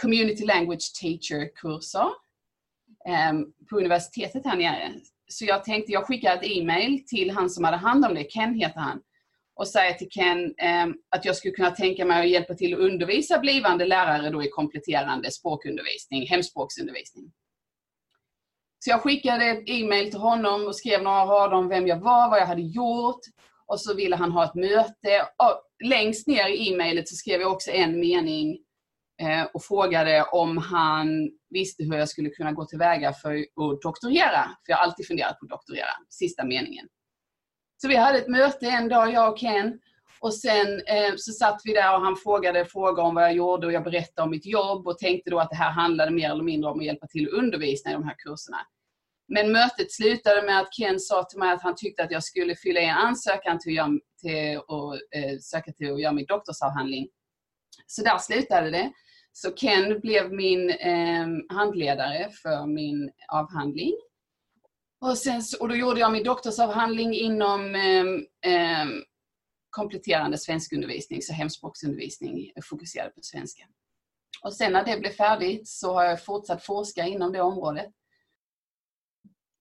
Community 0.03 0.45
Language 0.45 0.93
Teacher-kurser 1.01 2.09
eh, 3.09 3.33
på 3.71 3.77
universitetet 3.77 4.45
här 4.45 4.57
nere. 4.57 4.93
Så 5.29 5.45
jag 5.45 5.65
tänkte, 5.65 5.93
jag 5.93 6.07
skickar 6.07 6.37
ett 6.37 6.47
e-mail 6.47 7.05
till 7.07 7.31
han 7.31 7.51
som 7.51 7.65
hade 7.65 7.77
hand 7.77 8.05
om 8.05 8.15
det, 8.15 8.25
Ken 8.25 8.55
heter 8.55 8.81
han, 8.81 9.01
och 9.55 9.69
säger 9.69 9.95
till 9.95 10.11
Ken 10.11 10.55
eh, 10.59 10.87
att 11.09 11.25
jag 11.25 11.37
skulle 11.37 11.55
kunna 11.55 11.71
tänka 11.71 12.05
mig 12.05 12.21
att 12.21 12.31
hjälpa 12.31 12.55
till 12.55 12.75
att 12.75 12.81
undervisa 12.81 13.39
blivande 13.39 13.87
lärare 13.87 14.31
då 14.31 14.43
i 14.43 14.49
kompletterande 14.49 15.31
språkundervisning, 15.31 16.27
hemspråksundervisning. 16.27 17.33
Så 18.85 18.91
jag 18.91 19.03
skickade 19.03 19.45
ett 19.45 19.63
e-mail 19.67 20.11
till 20.11 20.21
honom 20.21 20.67
och 20.67 20.77
skrev 20.77 21.03
några 21.03 21.25
rader 21.25 21.57
om 21.57 21.69
vem 21.69 21.87
jag 21.87 22.01
var, 22.01 22.31
vad 22.31 22.41
jag 22.41 22.47
hade 22.47 22.63
gjort. 22.63 23.21
Och 23.67 23.81
så 23.81 23.95
ville 23.95 24.17
han 24.17 24.33
ha 24.33 24.45
ett 24.45 24.55
möte. 24.55 25.29
Och 25.39 25.87
längst 25.89 26.27
ner 26.27 26.49
i 26.49 26.69
e-mailet 26.69 27.09
så 27.09 27.15
skrev 27.15 27.41
jag 27.41 27.53
också 27.53 27.71
en 27.71 28.01
mening 28.01 28.59
eh, 29.23 29.43
och 29.55 29.65
frågade 29.65 30.23
om 30.23 30.57
han 30.59 31.31
visste 31.51 31.85
hur 31.85 31.95
jag 31.95 32.09
skulle 32.09 32.31
kunna 32.31 32.53
gå 32.53 32.65
tillväga 32.65 33.13
för 33.13 33.35
att 33.35 33.83
doktorera. 33.83 34.45
För 34.45 34.73
jag 34.73 34.77
har 34.77 34.85
alltid 34.85 35.07
funderat 35.07 35.39
på 35.39 35.45
att 35.45 35.51
doktorera, 35.51 35.93
sista 36.09 36.45
meningen. 36.45 36.89
Så 37.83 37.89
vi 37.89 37.97
hade 37.97 38.19
ett 38.19 38.29
möte 38.29 38.67
en 38.67 38.89
dag, 38.89 39.13
jag 39.13 39.33
och 39.33 39.39
Ken. 39.39 39.79
Och 40.23 40.35
sen 40.35 40.81
eh, 40.87 41.13
så 41.17 41.33
satt 41.33 41.61
vi 41.65 41.73
där 41.73 41.95
och 41.95 42.01
han 42.01 42.17
frågade 42.17 42.65
frågor 42.65 43.03
om 43.03 43.15
vad 43.15 43.25
jag 43.25 43.35
gjorde 43.35 43.67
och 43.67 43.73
jag 43.73 43.85
berättade 43.85 44.25
om 44.25 44.31
mitt 44.31 44.47
jobb 44.47 44.87
och 44.87 44.99
tänkte 44.99 45.31
då 45.31 45.39
att 45.39 45.51
det 45.51 45.57
här 45.57 45.71
handlade 45.71 46.11
mer 46.11 46.31
eller 46.31 46.45
mindre 46.45 46.71
om 46.71 46.79
att 46.79 46.85
hjälpa 46.85 47.07
till 47.07 47.29
att 47.29 47.33
undervisa 47.33 47.91
i 47.91 47.93
de 47.93 48.05
här 48.05 48.15
kurserna. 48.19 48.59
Men 49.29 49.53
mötet 49.53 49.93
slutade 49.93 50.43
med 50.43 50.61
att 50.61 50.73
Ken 50.73 51.01
sa 51.01 51.25
till 51.25 51.39
mig 51.39 51.53
att 51.53 51.63
han 51.63 51.75
tyckte 51.77 52.03
att 52.05 52.11
jag 52.11 52.25
skulle 52.25 52.55
fylla 52.55 52.81
i 52.81 52.85
en 52.85 52.97
ansökan 52.97 53.59
till, 53.59 53.81
att, 53.81 53.91
till 54.21 54.57
att 54.57 54.95
eh, 55.17 55.39
söka 55.41 55.73
till 55.73 55.93
att 55.93 56.01
göra 56.01 56.13
min 56.13 56.27
doktorsavhandling. 56.27 57.09
Så 57.87 58.03
där 58.03 58.19
slutade 58.19 58.71
det. 58.71 58.93
Så 59.33 59.51
Ken 59.51 60.01
blev 60.01 60.33
min 60.33 60.71
eh, 60.71 61.27
handledare 61.49 62.31
för 62.43 62.67
min 62.67 63.11
avhandling. 63.33 63.93
Och, 65.01 65.19
sen, 65.19 65.43
och 65.61 65.69
då 65.69 65.75
gjorde 65.75 66.01
jag 66.01 66.13
min 66.13 66.25
doktorsavhandling 66.25 67.15
inom 67.15 67.75
eh, 67.75 68.53
eh, 68.53 68.87
kompletterande 69.73 70.39
svenskundervisning, 70.39 71.23
så 71.23 71.33
hemspråksundervisning 71.33 72.53
fokuserad 72.63 73.15
på 73.15 73.21
svenska. 73.23 73.63
Och 74.45 74.55
sen 74.55 74.73
när 74.73 74.85
det 74.85 75.01
blev 75.01 75.11
färdigt 75.11 75.69
så 75.69 75.93
har 75.93 76.05
jag 76.05 76.25
fortsatt 76.25 76.65
forska 76.65 77.07
inom 77.07 77.33
det 77.33 77.41
området. 77.41 77.93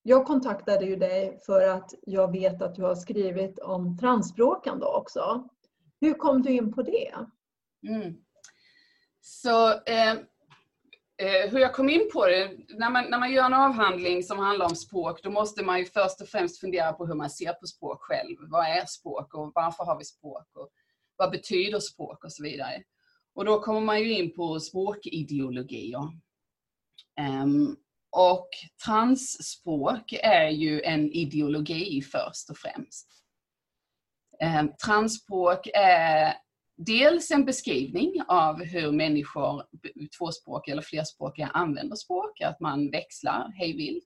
Jag 0.04 0.26
kontaktade 0.26 0.86
ju 0.86 0.96
dig 0.96 1.40
för 1.46 1.68
att 1.68 1.94
jag 2.02 2.32
vet 2.32 2.62
att 2.62 2.76
du 2.76 2.84
har 2.84 2.96
skrivit 2.96 3.60
om 3.60 3.98
transspråkande 3.98 4.86
också. 4.86 5.48
Hur 6.02 6.14
kom 6.14 6.42
du 6.42 6.52
in 6.52 6.74
på 6.74 6.82
det? 6.82 7.14
Mm. 7.88 8.18
Så 9.22 9.72
Eh, 9.72 10.16
Eh, 11.22 11.50
hur 11.50 11.60
jag 11.60 11.74
kom 11.74 11.90
in 11.90 12.10
på 12.14 12.26
det, 12.28 12.52
när 12.70 12.90
man, 12.90 13.06
när 13.10 13.20
man 13.20 13.32
gör 13.32 13.46
en 13.46 13.54
avhandling 13.54 14.24
som 14.24 14.40
handlar 14.40 14.66
om 14.66 14.76
språk, 14.76 15.24
då 15.24 15.30
måste 15.30 15.64
man 15.64 15.80
ju 15.80 15.86
först 15.86 16.22
och 16.22 16.28
främst 16.28 16.60
fundera 16.60 16.94
på 16.94 17.06
hur 17.06 17.16
man 17.16 17.30
ser 17.30 17.54
på 17.54 17.68
språk 17.68 18.02
själv. 18.02 18.38
Vad 18.40 18.66
är 18.66 18.86
språk 18.86 19.34
och 19.34 19.52
varför 19.56 19.84
har 19.84 19.98
vi 19.98 20.06
språk? 20.06 20.48
Och 20.54 20.70
vad 21.16 21.32
betyder 21.32 21.80
språk 21.80 22.24
och 22.24 22.32
så 22.32 22.44
vidare. 22.44 22.84
Och 23.36 23.46
då 23.46 23.60
kommer 23.60 23.82
man 23.82 24.00
ju 24.00 24.18
in 24.18 24.36
på 24.36 24.60
språkideologier. 24.60 26.02
Um, 27.44 27.78
och 28.10 28.50
transspråk 28.86 30.14
är 30.24 30.50
ju 30.50 30.82
en 30.82 31.12
ideologi 31.12 32.02
först 32.02 32.50
och 32.50 32.58
främst. 32.58 33.08
Um, 34.60 34.74
transspråk 34.86 35.68
är 35.74 36.34
dels 36.86 37.32
en 37.32 37.46
beskrivning 37.46 38.22
av 38.28 38.64
hur 38.64 38.92
människor, 38.92 39.64
tvåspråkiga 40.18 40.74
eller 40.74 40.82
flerspråkiga, 40.82 41.48
använder 41.48 41.96
språk, 41.96 42.42
att 42.42 42.60
man 42.60 42.92
växlar 42.92 43.52
hejvilt. 43.52 44.04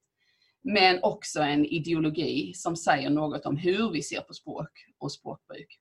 Men 0.63 1.03
också 1.03 1.39
en 1.39 1.65
ideologi 1.65 2.53
som 2.53 2.75
säger 2.75 3.10
något 3.10 3.46
om 3.46 3.58
hur 3.58 3.91
vi 3.91 4.01
ser 4.01 4.22
på 4.22 4.34
språk 4.34 4.70
och 5.00 5.12
språkbruk. 5.12 5.79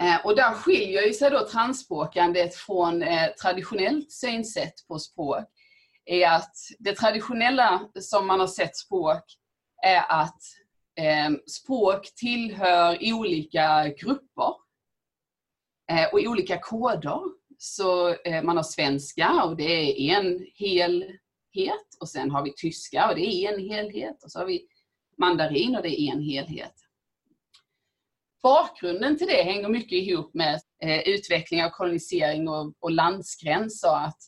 Eh, 0.00 0.26
och 0.26 0.36
där 0.36 0.54
skiljer 0.54 1.12
sig 1.12 1.30
då 1.30 1.48
transspråkandet 1.48 2.54
från 2.54 3.02
eh, 3.02 3.28
traditionellt 3.42 4.12
synsätt 4.12 4.74
på 4.88 4.98
språk. 4.98 5.44
är 6.04 6.28
att 6.28 6.54
Det 6.78 6.92
traditionella 6.92 7.88
som 8.00 8.26
man 8.26 8.40
har 8.40 8.46
sett 8.46 8.76
språk 8.76 9.24
är 9.82 10.04
att 10.08 10.40
eh, 11.00 11.30
språk 11.46 12.14
tillhör 12.16 12.98
olika 13.02 13.88
grupper 13.88 14.61
Eh, 15.92 16.08
och 16.12 16.20
olika 16.20 16.58
koder. 16.58 17.20
Så 17.58 18.14
eh, 18.14 18.42
man 18.42 18.56
har 18.56 18.64
svenska 18.64 19.44
och 19.44 19.56
det 19.56 20.10
är 20.10 20.18
en 20.18 20.46
helhet 20.54 21.96
och 22.00 22.08
sen 22.08 22.30
har 22.30 22.44
vi 22.44 22.52
tyska 22.56 23.08
och 23.08 23.14
det 23.14 23.26
är 23.26 23.52
en 23.52 23.60
helhet 23.60 24.24
och 24.24 24.30
så 24.32 24.38
har 24.38 24.46
vi 24.46 24.66
mandarin 25.18 25.76
och 25.76 25.82
det 25.82 26.00
är 26.00 26.12
en 26.12 26.22
helhet. 26.22 26.74
Bakgrunden 28.42 29.18
till 29.18 29.26
det 29.26 29.42
hänger 29.42 29.68
mycket 29.68 29.92
ihop 29.92 30.34
med 30.34 30.60
eh, 30.82 31.08
utveckling 31.08 31.64
av 31.64 31.70
kolonisering 31.70 32.48
och, 32.48 32.90
landsgränser. 32.90 33.96
Att 33.96 34.18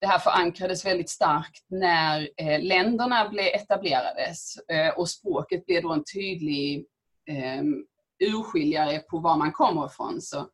det 0.00 0.06
här 0.06 0.18
förankrades 0.18 0.84
väldigt 0.84 1.10
starkt 1.10 1.64
när 1.68 2.28
länderna 2.58 3.28
blev 3.28 3.46
etablerades 3.46 4.54
och 4.96 5.08
språket 5.08 5.66
blev 5.66 5.82
då 5.82 5.92
en 5.92 6.04
tydlig 6.14 6.86
urskiljare 8.20 8.98
på 8.98 9.18
var 9.18 9.36
man 9.36 9.52
kommer 9.52 9.86
ifrån. 9.86 10.20
Så 10.20 10.48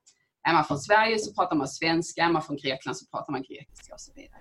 är 0.49 0.53
man 0.53 0.65
från 0.65 0.79
Sverige 0.79 1.19
så 1.19 1.33
pratar 1.33 1.57
man 1.57 1.69
svenska, 1.69 2.25
är 2.25 2.33
man 2.33 2.43
från 2.43 2.57
Grekland 2.57 2.97
så 2.97 3.07
pratar 3.07 3.33
man 3.33 3.43
grekiska 3.43 3.95
och 3.95 4.01
så 4.01 4.13
vidare. 4.15 4.41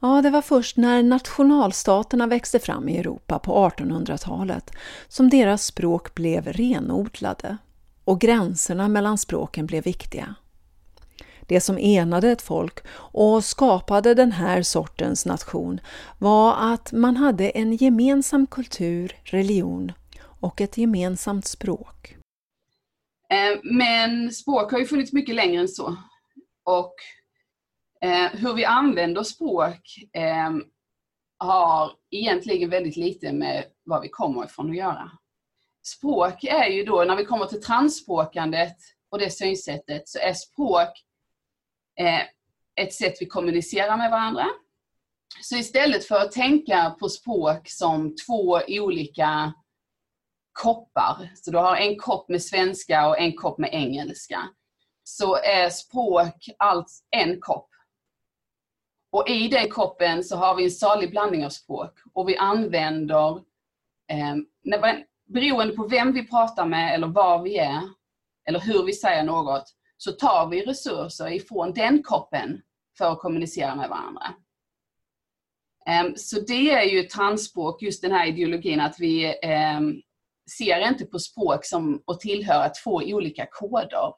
Ja, 0.00 0.22
det 0.22 0.30
var 0.30 0.42
först 0.42 0.76
när 0.76 1.02
nationalstaterna 1.02 2.26
växte 2.26 2.58
fram 2.58 2.88
i 2.88 2.98
Europa 2.98 3.38
på 3.38 3.68
1800-talet 3.68 4.70
som 5.08 5.30
deras 5.30 5.64
språk 5.64 6.14
blev 6.14 6.46
renodlade 6.46 7.56
och 8.04 8.20
gränserna 8.20 8.88
mellan 8.88 9.18
språken 9.18 9.66
blev 9.66 9.84
viktiga. 9.84 10.34
Det 11.40 11.60
som 11.60 11.78
enade 11.78 12.30
ett 12.30 12.42
folk 12.42 12.78
och 12.90 13.44
skapade 13.44 14.14
den 14.14 14.32
här 14.32 14.62
sortens 14.62 15.26
nation 15.26 15.80
var 16.18 16.72
att 16.72 16.92
man 16.92 17.16
hade 17.16 17.48
en 17.48 17.76
gemensam 17.76 18.46
kultur, 18.46 19.16
religion 19.24 19.92
och 20.22 20.60
ett 20.60 20.76
gemensamt 20.76 21.46
språk. 21.46 22.16
Eh, 23.30 23.60
men 23.62 24.32
språk 24.32 24.72
har 24.72 24.78
ju 24.78 24.86
funnits 24.86 25.12
mycket 25.12 25.34
längre 25.34 25.60
än 25.60 25.68
så. 25.68 25.96
Och 26.64 26.94
eh, 28.00 28.30
hur 28.32 28.54
vi 28.54 28.64
använder 28.64 29.22
språk 29.22 29.98
eh, 30.12 30.50
har 31.38 31.92
egentligen 32.10 32.70
väldigt 32.70 32.96
lite 32.96 33.32
med 33.32 33.64
var 33.84 34.02
vi 34.02 34.08
kommer 34.08 34.44
ifrån 34.44 34.70
att 34.70 34.76
göra. 34.76 35.10
Språk 35.82 36.44
är 36.44 36.66
ju 36.66 36.84
då, 36.84 37.04
när 37.04 37.16
vi 37.16 37.24
kommer 37.24 37.46
till 37.46 37.62
transspråkandet 37.62 38.76
och 39.10 39.18
det 39.18 39.30
synsättet, 39.30 40.08
så 40.08 40.18
är 40.18 40.32
språk 40.32 40.88
ett 42.80 42.94
sätt 42.94 43.14
vi 43.20 43.26
kommunicerar 43.26 43.96
med 43.96 44.10
varandra. 44.10 44.46
Så 45.42 45.56
istället 45.56 46.04
för 46.04 46.16
att 46.16 46.32
tänka 46.32 46.96
på 47.00 47.08
språk 47.08 47.68
som 47.68 48.14
två 48.26 48.60
olika 48.68 49.52
koppar. 50.52 51.30
Så 51.34 51.50
du 51.50 51.58
har 51.58 51.76
en 51.76 51.98
kopp 51.98 52.28
med 52.28 52.42
svenska 52.42 53.08
och 53.08 53.18
en 53.18 53.36
kopp 53.36 53.58
med 53.58 53.70
engelska. 53.72 54.40
Så 55.04 55.36
är 55.36 55.70
språk 55.70 56.48
allt 56.58 56.90
en 57.10 57.40
kopp. 57.40 57.68
Och 59.12 59.28
i 59.28 59.48
den 59.48 59.68
koppen 59.68 60.24
så 60.24 60.36
har 60.36 60.54
vi 60.54 60.64
en 60.64 60.70
salig 60.70 61.10
blandning 61.10 61.44
av 61.44 61.50
språk 61.50 61.98
och 62.12 62.28
vi 62.28 62.36
använder, 62.36 63.36
eh, 64.10 64.36
beroende 65.26 65.74
på 65.74 65.86
vem 65.86 66.12
vi 66.12 66.28
pratar 66.28 66.66
med 66.66 66.94
eller 66.94 67.06
var 67.06 67.42
vi 67.42 67.58
är, 67.58 67.80
eller 68.48 68.60
hur 68.60 68.84
vi 68.84 68.92
säger 68.92 69.24
något, 69.24 69.64
så 69.96 70.12
tar 70.12 70.46
vi 70.46 70.64
resurser 70.64 71.32
ifrån 71.32 71.72
den 71.72 72.02
koppen 72.02 72.62
för 72.98 73.12
att 73.12 73.18
kommunicera 73.18 73.74
med 73.74 73.88
varandra. 73.88 74.34
Ehm, 75.86 76.16
så 76.16 76.40
det 76.40 76.70
är 76.70 76.84
ju 76.84 77.02
transspråk, 77.02 77.82
just 77.82 78.02
den 78.02 78.12
här 78.12 78.26
ideologin 78.26 78.80
att 78.80 79.00
vi 79.00 79.38
ehm, 79.42 80.02
ser 80.58 80.88
inte 80.88 81.04
på 81.04 81.18
språk 81.18 81.64
som 81.64 82.02
att 82.06 82.20
tillhöra 82.20 82.68
två 82.68 82.94
olika 83.04 83.46
koder. 83.50 84.12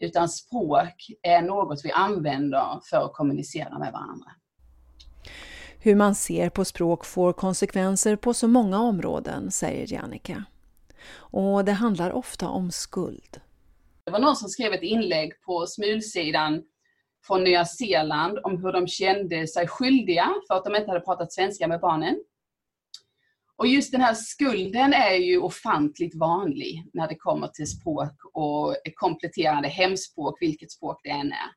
Utan 0.00 0.28
språk 0.28 1.06
är 1.22 1.42
något 1.42 1.84
vi 1.84 1.90
använder 1.90 2.80
för 2.90 2.96
att 2.96 3.12
kommunicera 3.12 3.78
med 3.78 3.92
varandra. 3.92 4.30
Hur 5.80 5.94
man 5.94 6.14
ser 6.14 6.50
på 6.50 6.64
språk 6.64 7.04
får 7.04 7.32
konsekvenser 7.32 8.16
på 8.16 8.34
så 8.34 8.48
många 8.48 8.80
områden, 8.80 9.50
säger 9.50 9.92
Jannica. 9.92 10.44
Och 11.14 11.64
det 11.64 11.72
handlar 11.72 12.12
ofta 12.12 12.48
om 12.48 12.70
skuld. 12.70 13.40
Det 14.04 14.10
var 14.10 14.18
någon 14.18 14.36
som 14.36 14.48
skrev 14.48 14.72
ett 14.72 14.82
inlägg 14.82 15.40
på 15.42 15.66
Smulsidan 15.66 16.62
från 17.26 17.44
Nya 17.44 17.64
Zeeland 17.64 18.38
om 18.42 18.62
hur 18.64 18.72
de 18.72 18.86
kände 18.86 19.46
sig 19.46 19.68
skyldiga 19.68 20.34
för 20.48 20.54
att 20.54 20.64
de 20.64 20.76
inte 20.76 20.90
hade 20.90 21.00
pratat 21.00 21.32
svenska 21.32 21.68
med 21.68 21.80
barnen. 21.80 22.20
Och 23.58 23.66
just 23.66 23.92
den 23.92 24.00
här 24.00 24.14
skulden 24.14 24.92
är 24.92 25.14
ju 25.14 25.38
ofantligt 25.38 26.14
vanlig 26.14 26.90
när 26.92 27.08
det 27.08 27.14
kommer 27.14 27.48
till 27.48 27.66
språk 27.66 28.14
och 28.32 28.76
kompletterande 28.94 29.68
hemspråk, 29.68 30.36
vilket 30.40 30.72
språk 30.72 31.00
det 31.02 31.10
än 31.10 31.32
är. 31.32 31.50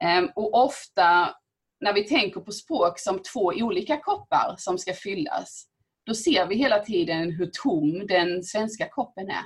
Ehm, 0.00 0.28
och 0.34 0.64
ofta 0.64 1.34
när 1.80 1.92
vi 1.92 2.04
tänker 2.04 2.40
på 2.40 2.52
språk 2.52 2.98
som 2.98 3.22
två 3.22 3.52
olika 3.56 4.00
koppar 4.00 4.54
som 4.58 4.78
ska 4.78 4.92
fyllas, 4.92 5.66
då 6.06 6.14
ser 6.14 6.46
vi 6.46 6.54
hela 6.54 6.78
tiden 6.78 7.30
hur 7.30 7.50
tom 7.62 8.06
den 8.06 8.42
svenska 8.42 8.88
koppen 8.88 9.30
är. 9.30 9.44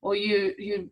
Och 0.00 0.16
ju, 0.16 0.54
ju 0.58 0.88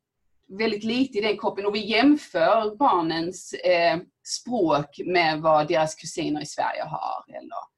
väldigt 0.58 0.84
lite 0.84 1.18
i 1.18 1.20
den 1.20 1.36
koppen 1.36 1.66
och 1.66 1.74
vi 1.74 1.86
jämför 1.86 2.76
barnens 2.76 3.52
eh, 3.52 3.98
språk 4.26 5.00
med 5.06 5.40
vad 5.40 5.68
deras 5.68 5.94
kusiner 5.94 6.42
i 6.42 6.46
Sverige 6.46 6.82
har 6.82 7.36
eller 7.36 7.74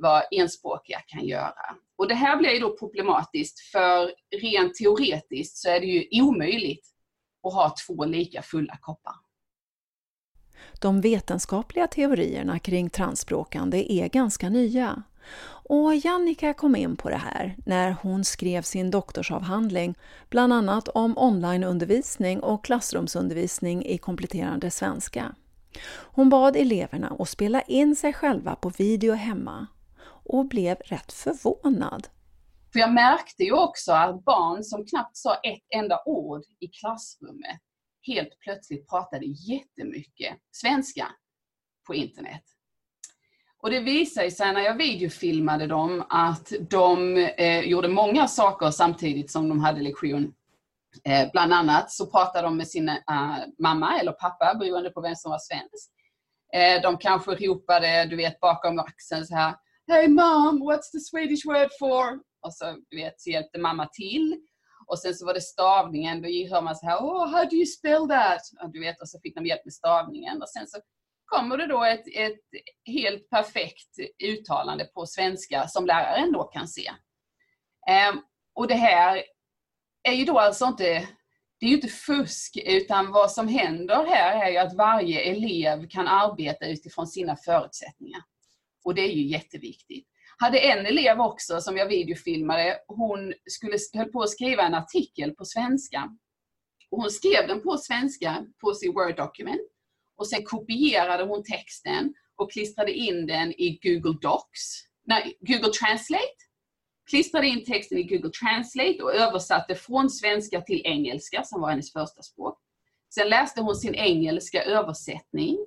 vad 0.00 0.22
enspråkiga 0.30 1.00
kan 1.06 1.24
göra. 1.26 1.76
Och 1.96 2.08
det 2.08 2.14
här 2.14 2.36
blir 2.36 2.50
ju 2.50 2.58
då 2.58 2.76
problematiskt 2.76 3.60
för 3.60 4.12
rent 4.42 4.74
teoretiskt 4.74 5.56
så 5.56 5.68
är 5.68 5.80
det 5.80 5.86
ju 5.86 6.22
omöjligt 6.22 6.86
att 7.46 7.54
ha 7.54 7.74
två 7.86 8.04
lika 8.04 8.42
fulla 8.42 8.78
koppar. 8.80 9.14
De 10.80 11.00
vetenskapliga 11.00 11.86
teorierna 11.86 12.58
kring 12.58 12.90
transspråkande 12.90 13.92
är 13.92 14.08
ganska 14.08 14.48
nya. 14.48 15.02
Och 15.70 15.94
Jannica 15.94 16.54
kom 16.54 16.76
in 16.76 16.96
på 16.96 17.08
det 17.10 17.16
här 17.16 17.56
när 17.66 17.96
hon 18.02 18.24
skrev 18.24 18.62
sin 18.62 18.90
doktorsavhandling, 18.90 19.94
bland 20.28 20.52
annat 20.52 20.88
om 20.88 21.18
onlineundervisning 21.18 22.40
och 22.40 22.64
klassrumsundervisning 22.64 23.84
i 23.84 23.98
kompletterande 23.98 24.70
svenska. 24.70 25.34
Hon 25.92 26.28
bad 26.28 26.56
eleverna 26.56 27.16
att 27.18 27.28
spela 27.28 27.62
in 27.62 27.96
sig 27.96 28.12
själva 28.12 28.54
på 28.54 28.68
video 28.68 29.14
hemma 29.14 29.66
och 30.32 30.46
blev 30.46 30.76
rätt 30.76 31.12
förvånad. 31.12 32.08
För 32.72 32.80
jag 32.80 32.92
märkte 32.92 33.44
ju 33.44 33.52
också 33.52 33.92
att 33.92 34.24
barn 34.24 34.64
som 34.64 34.86
knappt 34.86 35.16
sa 35.16 35.34
ett 35.34 35.62
enda 35.76 36.02
ord 36.06 36.42
i 36.60 36.68
klassrummet 36.68 37.60
helt 38.06 38.38
plötsligt 38.40 38.88
pratade 38.88 39.24
jättemycket 39.26 40.36
svenska 40.50 41.06
på 41.86 41.94
internet. 41.94 42.42
Och 43.62 43.70
det 43.70 43.80
visade 43.80 44.30
sig 44.30 44.52
när 44.52 44.60
jag 44.60 44.76
videofilmade 44.76 45.66
dem 45.66 46.04
att 46.08 46.52
de 46.70 47.16
eh, 47.16 47.60
gjorde 47.60 47.88
många 47.88 48.28
saker 48.28 48.70
samtidigt 48.70 49.30
som 49.30 49.48
de 49.48 49.60
hade 49.60 49.80
lektion. 49.80 50.34
Eh, 51.04 51.30
bland 51.32 51.52
annat 51.52 51.90
så 51.90 52.06
pratade 52.06 52.46
de 52.46 52.56
med 52.56 52.68
sin 52.68 52.88
eh, 52.88 53.36
mamma 53.58 54.00
eller 54.00 54.12
pappa 54.12 54.54
beroende 54.54 54.90
på 54.90 55.00
vem 55.00 55.14
som 55.14 55.30
var 55.30 55.38
svensk. 55.38 55.90
Eh, 56.52 56.82
de 56.82 56.98
kanske 56.98 57.30
ropade, 57.30 58.04
du 58.04 58.16
vet, 58.16 58.40
bakom 58.40 58.78
axeln 58.78 59.26
så 59.26 59.34
här 59.34 59.54
Hey 59.90 60.08
mom, 60.08 60.60
what's 60.60 60.90
the 60.92 61.00
Swedish 61.00 61.44
word 61.44 61.68
for? 61.78 62.20
Och 62.42 62.54
så, 62.54 62.76
du 62.90 62.96
vet, 62.96 63.20
så 63.20 63.30
hjälpte 63.30 63.58
mamma 63.58 63.86
till. 63.86 64.40
Och 64.86 64.98
sen 64.98 65.14
så 65.14 65.26
var 65.26 65.34
det 65.34 65.40
stavningen, 65.40 66.22
då 66.22 66.28
hör 66.28 66.62
man 66.62 66.76
så 66.76 66.86
här, 66.86 66.98
oh, 66.98 67.30
how 67.30 67.44
do 67.44 67.56
you 67.56 67.66
spell 67.66 68.08
that? 68.08 68.40
Och 68.62 68.72
du 68.72 68.80
vet, 68.80 69.00
och 69.00 69.08
så 69.08 69.20
fick 69.20 69.34
de 69.34 69.46
hjälp 69.46 69.64
med 69.64 69.74
stavningen. 69.74 70.42
Och 70.42 70.48
sen 70.48 70.66
så 70.66 70.80
kommer 71.24 71.56
det 71.56 71.66
då 71.66 71.84
ett, 71.84 72.04
ett 72.16 72.40
helt 72.86 73.30
perfekt 73.30 73.98
uttalande 74.24 74.84
på 74.84 75.06
svenska 75.06 75.68
som 75.68 75.86
läraren 75.86 76.32
då 76.32 76.44
kan 76.44 76.68
se. 76.68 76.90
Um, 78.12 78.22
och 78.54 78.68
det 78.68 78.74
här 78.74 79.22
är 80.02 80.12
ju 80.12 80.24
då 80.24 80.38
alltså 80.38 80.66
inte, 80.66 81.08
det 81.60 81.66
är 81.66 81.70
ju 81.70 81.76
inte 81.76 81.88
fusk, 81.88 82.58
utan 82.66 83.12
vad 83.12 83.32
som 83.32 83.48
händer 83.48 84.06
här 84.06 84.46
är 84.46 84.50
ju 84.50 84.56
att 84.56 84.74
varje 84.74 85.20
elev 85.20 85.88
kan 85.88 86.08
arbeta 86.08 86.66
utifrån 86.66 87.06
sina 87.06 87.36
förutsättningar. 87.36 88.22
Och 88.84 88.94
det 88.94 89.00
är 89.00 89.12
ju 89.12 89.26
jätteviktigt. 89.26 90.06
Hade 90.38 90.58
en 90.58 90.86
elev 90.86 91.20
också, 91.20 91.60
som 91.60 91.76
jag 91.76 91.88
videofilmade, 91.88 92.78
hon 92.86 93.34
skulle, 93.46 93.78
höll 93.94 94.12
på 94.12 94.22
att 94.22 94.30
skriva 94.30 94.62
en 94.62 94.74
artikel 94.74 95.30
på 95.34 95.44
svenska. 95.44 96.16
Och 96.90 97.00
hon 97.00 97.10
skrev 97.10 97.48
den 97.48 97.62
på 97.62 97.76
svenska 97.76 98.46
på 98.60 98.74
sin 98.74 98.92
Word-dokument. 98.92 99.70
Och 100.16 100.26
sen 100.26 100.44
kopierade 100.44 101.24
hon 101.24 101.44
texten 101.44 102.14
och 102.36 102.52
klistrade 102.52 102.92
in 102.92 103.26
den 103.26 103.52
i 103.52 103.78
Google 103.82 104.18
Docs, 104.22 104.84
nej, 105.06 105.36
Google 105.40 105.72
Translate. 105.72 106.36
Klistrade 107.10 107.46
in 107.46 107.64
texten 107.64 107.98
i 107.98 108.02
Google 108.02 108.30
Translate 108.30 109.02
och 109.02 109.14
översatte 109.14 109.74
från 109.74 110.10
svenska 110.10 110.60
till 110.60 110.82
engelska, 110.84 111.44
som 111.44 111.60
var 111.60 111.70
hennes 111.70 111.92
första 111.92 112.22
språk. 112.22 112.58
Sen 113.14 113.28
läste 113.28 113.60
hon 113.60 113.76
sin 113.76 113.94
engelska 113.94 114.62
översättning 114.62 115.58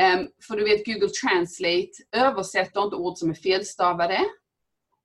Ehm, 0.00 0.28
för 0.48 0.56
du 0.56 0.64
vet 0.64 0.86
Google 0.86 1.08
Translate 1.08 1.90
översätter 2.16 2.84
inte 2.84 2.96
ord 2.96 3.18
som 3.18 3.30
är 3.30 3.34
felstavade. 3.34 4.20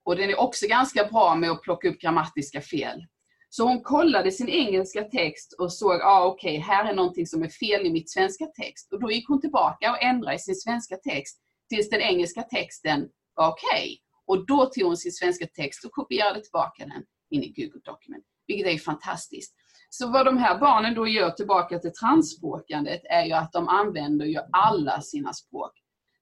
Och 0.03 0.15
den 0.15 0.29
är 0.29 0.39
också 0.39 0.67
ganska 0.67 1.05
bra 1.05 1.35
med 1.35 1.51
att 1.51 1.61
plocka 1.61 1.89
upp 1.89 1.99
grammatiska 1.99 2.61
fel. 2.61 3.05
Så 3.49 3.63
hon 3.63 3.83
kollade 3.83 4.31
sin 4.31 4.49
engelska 4.49 5.03
text 5.03 5.55
och 5.59 5.73
såg, 5.73 6.01
ah, 6.01 6.25
okej, 6.25 6.49
okay, 6.49 6.61
här 6.61 6.91
är 6.91 6.95
någonting 6.95 7.27
som 7.27 7.43
är 7.43 7.49
fel 7.49 7.85
i 7.85 7.91
mitt 7.91 8.09
svenska 8.09 8.45
text. 8.45 8.93
Och 8.93 8.99
då 8.99 9.11
gick 9.11 9.27
hon 9.27 9.41
tillbaka 9.41 9.91
och 9.91 10.03
ändrade 10.03 10.35
i 10.35 10.39
sin 10.39 10.55
svenska 10.55 10.97
text 10.97 11.39
tills 11.69 11.89
den 11.89 12.01
engelska 12.01 12.41
texten 12.41 13.09
var 13.33 13.49
okej. 13.49 13.69
Okay. 13.71 13.97
Och 14.25 14.45
då 14.45 14.65
tog 14.65 14.83
hon 14.83 14.97
sin 14.97 15.11
svenska 15.11 15.47
text 15.47 15.85
och 15.85 15.91
kopierade 15.91 16.41
tillbaka 16.41 16.85
den 16.85 17.03
in 17.29 17.43
i 17.43 17.53
Google 17.57 17.81
Document, 17.83 18.23
vilket 18.47 18.67
är 18.67 18.77
fantastiskt. 18.77 19.53
Så 19.89 20.11
vad 20.11 20.25
de 20.25 20.37
här 20.37 20.59
barnen 20.59 20.93
då 20.93 21.07
gör 21.07 21.29
tillbaka 21.29 21.79
till 21.79 21.93
transspråkandet 21.93 23.01
är 23.03 23.25
ju 23.25 23.33
att 23.33 23.51
de 23.51 23.67
använder 23.67 24.25
ju 24.25 24.39
alla 24.51 25.01
sina 25.01 25.33
språk. 25.33 25.71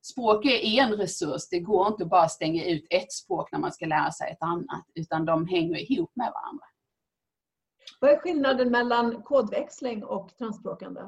Språk 0.01 0.45
är 0.45 0.81
en 0.81 0.93
resurs, 0.93 1.49
det 1.49 1.59
går 1.59 1.87
inte 1.87 2.05
bara 2.05 2.21
att 2.21 2.31
stänga 2.31 2.65
ut 2.65 2.87
ett 2.89 3.11
språk 3.11 3.51
när 3.51 3.59
man 3.59 3.71
ska 3.71 3.85
lära 3.85 4.11
sig 4.11 4.31
ett 4.31 4.41
annat, 4.41 4.85
utan 4.95 5.25
de 5.25 5.47
hänger 5.47 5.91
ihop 5.91 6.11
med 6.15 6.31
varandra. 6.33 6.65
Vad 7.99 8.11
är 8.11 8.17
skillnaden 8.17 8.71
mellan 8.71 9.23
kodväxling 9.23 10.03
och 10.03 10.37
transspråkande? 10.37 11.01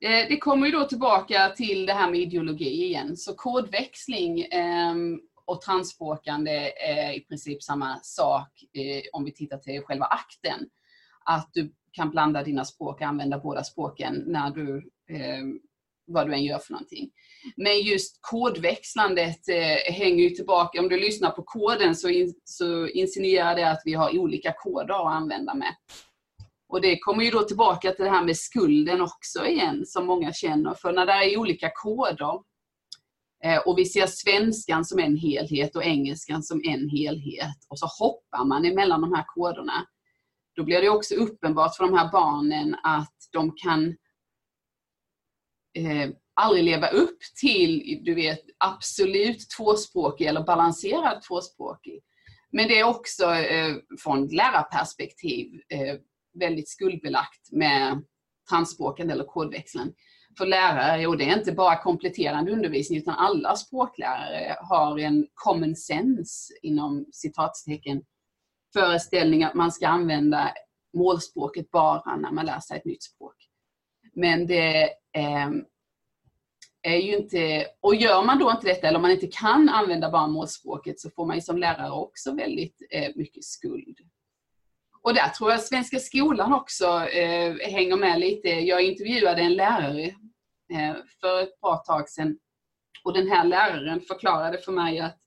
Eh, 0.00 0.28
det 0.28 0.38
kommer 0.38 0.66
ju 0.66 0.72
då 0.72 0.84
tillbaka 0.84 1.48
till 1.48 1.86
det 1.86 1.92
här 1.92 2.10
med 2.10 2.20
ideologi 2.20 2.84
igen. 2.84 3.16
Så 3.16 3.34
kodväxling 3.34 4.46
ehm, 4.50 5.20
och 5.44 5.60
transspråkande 5.60 6.72
är 6.76 7.12
i 7.12 7.20
princip 7.20 7.62
samma 7.62 7.98
sak 8.02 8.64
eh, 8.72 9.02
om 9.12 9.24
vi 9.24 9.32
tittar 9.32 9.58
till 9.58 9.82
själva 9.82 10.04
akten 10.04 10.68
att 11.24 11.50
du 11.52 11.72
kan 11.92 12.10
blanda 12.10 12.42
dina 12.42 12.64
språk 12.64 12.96
och 12.96 13.06
använda 13.06 13.38
båda 13.38 13.64
språken 13.64 14.24
när 14.26 14.50
du, 14.50 14.76
eh, 15.10 15.44
vad 16.06 16.26
du 16.26 16.34
än 16.34 16.44
gör 16.44 16.58
för 16.58 16.72
någonting. 16.72 17.10
Men 17.56 17.80
just 17.80 18.18
kodväxlandet 18.20 19.48
eh, 19.48 19.92
hänger 19.94 20.24
ju 20.24 20.30
tillbaka, 20.30 20.80
om 20.80 20.88
du 20.88 21.00
lyssnar 21.00 21.30
på 21.30 21.42
koden 21.42 21.96
så, 21.96 22.08
in, 22.08 22.34
så 22.44 22.86
insinuerar 22.86 23.56
det 23.56 23.70
att 23.70 23.82
vi 23.84 23.94
har 23.94 24.18
olika 24.18 24.54
koder 24.58 24.94
att 24.94 25.22
använda 25.22 25.54
med. 25.54 25.74
Och 26.68 26.80
det 26.80 26.98
kommer 26.98 27.24
ju 27.24 27.30
då 27.30 27.42
tillbaka 27.42 27.92
till 27.92 28.04
det 28.04 28.10
här 28.10 28.24
med 28.24 28.36
skulden 28.36 29.00
också 29.00 29.46
igen, 29.46 29.86
som 29.86 30.06
många 30.06 30.32
känner. 30.32 30.74
För 30.74 30.92
när 30.92 31.06
det 31.06 31.12
är 31.12 31.38
olika 31.38 31.70
koder 31.74 32.40
eh, 33.44 33.58
och 33.58 33.78
vi 33.78 33.84
ser 33.84 34.06
svenskan 34.06 34.84
som 34.84 34.98
en 34.98 35.16
helhet 35.16 35.76
och 35.76 35.84
engelskan 35.84 36.42
som 36.42 36.60
en 36.64 36.88
helhet 36.88 37.56
och 37.68 37.78
så 37.78 37.86
hoppar 37.86 38.44
man 38.44 38.64
emellan 38.64 39.00
de 39.00 39.14
här 39.14 39.24
koderna 39.26 39.86
då 40.56 40.64
blir 40.64 40.82
det 40.82 40.88
också 40.88 41.14
uppenbart 41.14 41.76
för 41.76 41.84
de 41.84 41.98
här 41.98 42.12
barnen 42.12 42.76
att 42.82 43.16
de 43.32 43.52
kan 43.56 43.88
eh, 45.78 46.10
aldrig 46.34 46.64
leva 46.64 46.88
upp 46.88 47.18
till 47.40 48.00
du 48.04 48.14
vet, 48.14 48.40
absolut 48.58 49.50
tvåspråkig 49.56 50.26
eller 50.26 50.44
balanserad 50.44 51.22
tvåspråkig. 51.22 52.02
Men 52.52 52.68
det 52.68 52.78
är 52.78 52.84
också 52.84 53.34
eh, 53.34 53.74
från 53.98 54.26
lärarperspektiv 54.26 55.60
eh, 55.68 55.96
väldigt 56.40 56.68
skuldbelagt 56.68 57.52
med 57.52 58.04
transspråken 58.50 59.10
eller 59.10 59.24
kodväxeln. 59.24 59.92
För 60.38 60.46
lärare, 60.46 61.06
och 61.06 61.18
det 61.18 61.24
är 61.24 61.38
inte 61.38 61.52
bara 61.52 61.82
kompletterande 61.82 62.52
undervisning 62.52 62.98
utan 62.98 63.14
alla 63.14 63.56
språklärare 63.56 64.56
har 64.60 64.98
en 64.98 65.26
common 65.34 65.76
sense 65.76 66.54
inom 66.62 67.06
citatstecken 67.12 68.02
föreställning 68.72 69.44
att 69.44 69.54
man 69.54 69.72
ska 69.72 69.88
använda 69.88 70.54
målspråket 70.94 71.70
bara 71.70 72.16
när 72.16 72.32
man 72.32 72.46
lär 72.46 72.60
sig 72.60 72.78
ett 72.78 72.84
nytt 72.84 73.02
språk. 73.02 73.36
Men 74.14 74.46
det, 74.46 74.82
eh, 75.16 75.50
är 76.82 76.96
ju 76.96 77.16
inte, 77.16 77.66
och 77.80 77.94
gör 77.94 78.22
man 78.24 78.38
då 78.38 78.50
inte 78.50 78.66
detta 78.66 78.88
eller 78.88 78.96
om 78.96 79.02
man 79.02 79.10
inte 79.10 79.26
kan 79.26 79.68
använda 79.68 80.10
bara 80.10 80.26
målspråket 80.26 81.00
så 81.00 81.10
får 81.10 81.26
man 81.26 81.36
ju 81.36 81.42
som 81.42 81.58
lärare 81.58 81.90
också 81.90 82.34
väldigt 82.34 82.82
eh, 82.90 83.10
mycket 83.14 83.44
skuld. 83.44 83.98
Och 85.02 85.14
där 85.14 85.28
tror 85.28 85.50
jag 85.50 85.60
Svenska 85.60 85.98
skolan 85.98 86.52
också 86.52 86.86
eh, 87.06 87.56
hänger 87.72 87.96
med 87.96 88.20
lite. 88.20 88.48
Jag 88.48 88.82
intervjuade 88.82 89.42
en 89.42 89.54
lärare 89.54 90.04
eh, 90.72 90.96
för 91.20 91.42
ett 91.42 91.60
par 91.60 91.76
tag 91.76 92.08
sedan 92.08 92.38
och 93.04 93.12
den 93.12 93.28
här 93.28 93.44
läraren 93.44 94.00
förklarade 94.00 94.58
för 94.58 94.72
mig 94.72 95.00
att 95.00 95.18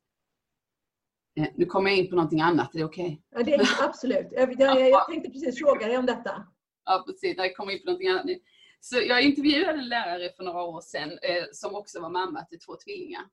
nu 1.56 1.65
kommer 1.65 1.89
jag 1.89 2.00
in 2.00 2.10
på 2.10 2.15
någonting 2.15 2.41
annat, 2.41 2.76
är 2.76 2.80
det 2.80 2.86
okej? 2.86 3.06
Okay? 3.06 3.17
Ja, 3.30 3.43
det 3.43 3.54
är 3.54 3.84
absolut. 3.84 4.28
Jag, 4.32 4.60
jag, 4.60 4.89
jag 4.89 5.08
tänkte 5.08 5.30
precis 5.30 5.60
fråga 5.60 5.88
dig 5.88 5.98
om 5.98 6.06
detta. 6.06 6.48
Ja, 6.86 7.04
precis. 7.08 7.38
Jag 7.38 7.56
kommer 7.56 7.74
in 7.74 7.80
på 7.80 7.86
någonting 7.86 8.10
annat 8.10 8.26
nu. 8.26 8.39
Så 8.80 8.95
jag 9.02 9.21
intervjuade 9.21 9.80
en 9.80 9.89
lärare 9.89 10.30
för 10.38 10.43
några 10.43 10.63
år 10.63 10.82
sedan 10.82 11.10
eh, 11.10 11.43
som 11.52 11.76
också 11.76 12.02
var 12.02 12.10
mamma 12.10 12.45
till 12.45 12.60
två 12.60 12.76
tvillingar. 12.86 13.24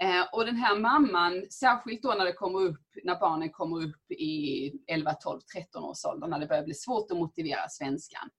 Eh, 0.00 0.24
och 0.32 0.46
den 0.46 0.56
här 0.56 0.78
mamman, 0.78 1.46
särskilt 1.50 2.02
då 2.02 2.14
när 2.18 2.24
det 2.24 2.32
kommer 2.32 2.60
upp, 2.60 2.86
när 3.04 3.20
barnen 3.20 3.50
kommer 3.50 3.76
upp 3.76 4.10
i 4.10 4.72
11, 4.86 5.14
12, 5.14 5.40
13 5.40 5.84
års 5.84 6.04
ålder, 6.04 6.28
när 6.28 6.38
det 6.38 6.46
börjar 6.46 6.64
bli 6.64 6.74
svårt 6.74 7.10
att 7.10 7.16
motivera 7.16 7.68
svenskan. 7.68 8.30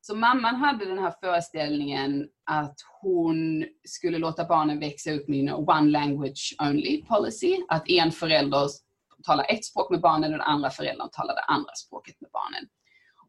Så 0.00 0.16
mamman 0.16 0.56
hade 0.56 0.84
den 0.84 0.98
här 0.98 1.14
föreställningen 1.20 2.28
att 2.50 2.76
hon 3.00 3.64
skulle 3.84 4.18
låta 4.18 4.44
barnen 4.44 4.80
växa 4.80 5.12
upp 5.12 5.28
med 5.28 5.40
en 5.40 5.54
one 5.54 5.90
language 5.90 6.54
only 6.62 7.04
policy, 7.04 7.56
att 7.68 7.88
en 7.90 8.12
förälder 8.12 8.68
talar 9.24 9.46
ett 9.48 9.64
språk 9.64 9.90
med 9.90 10.00
barnen 10.00 10.32
och 10.32 10.38
den 10.38 10.46
andra 10.46 10.70
föräldern 10.70 11.08
talar 11.12 11.34
det 11.34 11.42
andra 11.42 11.74
språket 11.74 12.20
med 12.20 12.30
barnen. 12.32 12.68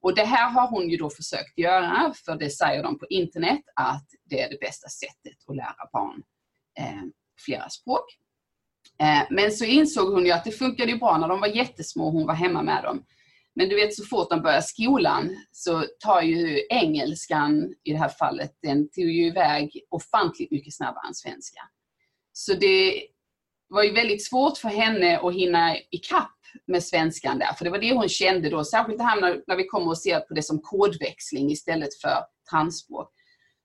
Och 0.01 0.15
det 0.15 0.25
här 0.25 0.49
har 0.49 0.67
hon 0.67 0.89
ju 0.89 0.97
då 0.97 1.09
försökt 1.09 1.57
göra, 1.57 2.13
för 2.25 2.35
det 2.35 2.49
säger 2.49 2.83
de 2.83 2.99
på 2.99 3.05
internet 3.09 3.61
att 3.75 4.05
det 4.25 4.41
är 4.41 4.49
det 4.49 4.59
bästa 4.59 4.89
sättet 4.89 5.37
att 5.47 5.55
lära 5.55 5.89
barn 5.93 6.23
eh, 6.79 7.03
flera 7.45 7.69
språk. 7.69 8.05
Eh, 8.99 9.23
men 9.29 9.51
så 9.51 9.65
insåg 9.65 10.13
hon 10.13 10.25
ju 10.25 10.31
att 10.31 10.43
det 10.43 10.51
funkade 10.51 10.91
ju 10.91 10.97
bra 10.97 11.17
när 11.17 11.27
de 11.27 11.39
var 11.39 11.47
jättesmå 11.47 12.05
och 12.05 12.11
hon 12.11 12.27
var 12.27 12.33
hemma 12.33 12.61
med 12.61 12.83
dem. 12.83 13.03
Men 13.55 13.69
du 13.69 13.75
vet 13.75 13.95
så 13.95 14.05
fort 14.05 14.29
de 14.29 14.41
börjar 14.41 14.61
skolan 14.61 15.37
så 15.51 15.85
tar 15.99 16.21
ju 16.21 16.67
engelskan 16.69 17.73
i 17.83 17.91
det 17.91 17.97
här 17.97 18.09
fallet, 18.09 18.51
den 18.61 18.89
tog 18.89 19.05
ju 19.05 19.27
iväg 19.27 19.71
ofantligt 19.89 20.51
mycket 20.51 20.75
snabbare 20.75 21.07
än 21.07 21.13
svenska. 21.13 21.61
Så 22.33 22.53
det 22.53 23.07
var 23.69 23.83
ju 23.83 23.93
väldigt 23.93 24.25
svårt 24.25 24.57
för 24.57 24.69
henne 24.69 25.19
att 25.19 25.33
hinna 25.33 25.77
ikapp 25.91 26.35
med 26.67 26.83
svenskan 26.83 27.39
där, 27.39 27.53
för 27.53 27.65
det 27.65 27.71
var 27.71 27.77
det 27.77 27.93
hon 27.93 28.09
kände 28.09 28.49
då, 28.49 28.63
särskilt 28.63 28.97
det 28.97 29.03
här 29.03 29.21
när, 29.21 29.43
när 29.47 29.55
vi 29.55 29.67
kommer 29.67 29.87
och 29.87 29.97
ser 29.97 30.19
på 30.19 30.33
det 30.33 30.43
som 30.43 30.59
kodväxling 30.61 31.51
istället 31.51 32.01
för 32.01 32.17
transspråk. 32.51 33.13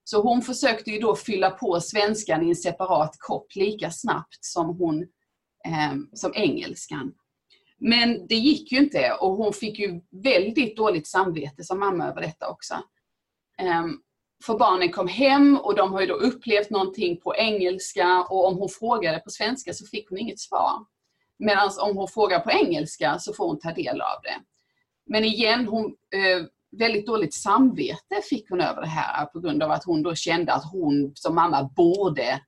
Så 0.04 0.22
hon 0.22 0.42
försökte 0.42 0.90
ju 0.90 0.98
då 0.98 1.16
fylla 1.16 1.50
på 1.50 1.80
svenskan 1.80 2.46
i 2.46 2.48
en 2.48 2.56
separat 2.56 3.16
kopp 3.18 3.46
lika 3.54 3.90
snabbt 3.90 4.38
som, 4.40 4.78
hon, 4.78 5.02
eh, 5.66 5.94
som 6.12 6.32
engelskan. 6.34 7.12
Men 7.86 8.26
det 8.26 8.34
gick 8.34 8.72
ju 8.72 8.78
inte 8.78 9.12
och 9.20 9.30
hon 9.30 9.52
fick 9.52 9.78
ju 9.78 10.00
väldigt 10.10 10.76
dåligt 10.76 11.06
samvete 11.06 11.64
som 11.64 11.78
mamma 11.78 12.08
över 12.08 12.20
detta 12.20 12.48
också. 12.48 12.74
Ehm, 13.58 13.98
för 14.46 14.58
barnen 14.58 14.92
kom 14.92 15.08
hem 15.08 15.58
och 15.58 15.74
de 15.74 15.92
har 15.92 16.00
ju 16.00 16.06
då 16.06 16.14
upplevt 16.14 16.70
någonting 16.70 17.20
på 17.20 17.36
engelska 17.36 18.22
och 18.22 18.46
om 18.46 18.58
hon 18.58 18.68
frågade 18.68 19.18
på 19.18 19.30
svenska 19.30 19.72
så 19.72 19.86
fick 19.86 20.08
hon 20.08 20.18
inget 20.18 20.40
svar. 20.40 20.70
Medan 21.38 21.70
om 21.80 21.96
hon 21.96 22.08
frågar 22.08 22.40
på 22.40 22.50
engelska 22.50 23.18
så 23.18 23.32
får 23.32 23.46
hon 23.46 23.58
ta 23.58 23.72
del 23.72 24.00
av 24.00 24.22
det. 24.22 24.36
Men 25.06 25.24
igen, 25.24 25.66
hon, 25.66 25.84
eh, 25.84 26.46
väldigt 26.78 27.06
dåligt 27.06 27.34
samvete 27.34 28.20
fick 28.30 28.50
hon 28.50 28.60
över 28.60 28.80
det 28.80 28.88
här 28.88 29.26
på 29.26 29.40
grund 29.40 29.62
av 29.62 29.70
att 29.70 29.84
hon 29.84 30.02
då 30.02 30.14
kände 30.14 30.52
att 30.52 30.72
hon 30.72 31.12
som 31.14 31.34
mamma 31.34 31.70
borde 31.76 32.40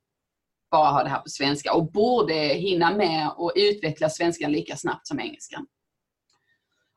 bara 0.70 0.90
ha 0.90 1.02
det 1.02 1.08
här 1.08 1.20
på 1.20 1.28
svenska 1.28 1.72
och 1.74 1.92
borde 1.92 2.34
hinna 2.34 2.96
med 2.96 3.30
och 3.36 3.52
utveckla 3.56 4.08
svenskan 4.08 4.52
lika 4.52 4.76
snabbt 4.76 5.06
som 5.06 5.20
engelskan. 5.20 5.66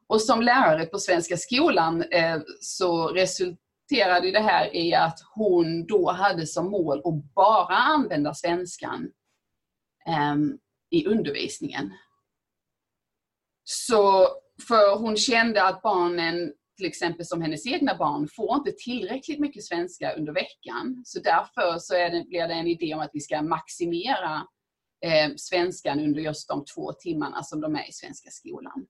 Och 0.07 0.21
som 0.21 0.41
lärare 0.41 0.85
på 0.85 0.99
Svenska 0.99 1.37
skolan 1.37 2.01
eh, 2.01 2.39
så 2.61 3.07
resulterade 3.07 4.31
det 4.31 4.39
här 4.39 4.75
i 4.75 4.93
att 4.93 5.19
hon 5.35 5.85
då 5.85 6.11
hade 6.11 6.47
som 6.47 6.71
mål 6.71 6.99
att 6.99 7.33
bara 7.35 7.75
använda 7.75 8.33
svenskan 8.33 9.11
ehm, 10.07 10.57
i 10.89 11.05
undervisningen. 11.05 11.93
Så 13.63 14.27
för 14.67 14.99
hon 14.99 15.17
kände 15.17 15.63
att 15.63 15.81
barnen 15.81 16.53
till 16.79 16.87
exempel 16.87 17.25
som 17.25 17.41
hennes 17.41 17.67
egna 17.67 17.97
barn, 17.97 18.27
får 18.35 18.55
inte 18.55 18.71
tillräckligt 18.71 19.39
mycket 19.39 19.65
svenska 19.65 20.13
under 20.13 20.33
veckan. 20.33 21.01
Så 21.05 21.19
därför 21.19 21.79
så 21.79 21.93
det, 21.93 22.25
blir 22.27 22.47
det 22.47 22.53
en 22.53 22.67
idé 22.67 22.93
om 22.93 22.99
att 22.99 23.09
vi 23.13 23.19
ska 23.19 23.41
maximera 23.41 24.47
eh, 25.05 25.29
svenskan 25.37 25.99
under 25.99 26.21
just 26.21 26.47
de 26.47 26.65
två 26.75 26.93
timmarna 26.93 27.43
som 27.43 27.61
de 27.61 27.75
är 27.75 27.89
i 27.89 27.91
svenska 27.91 28.29
skolan. 28.29 28.85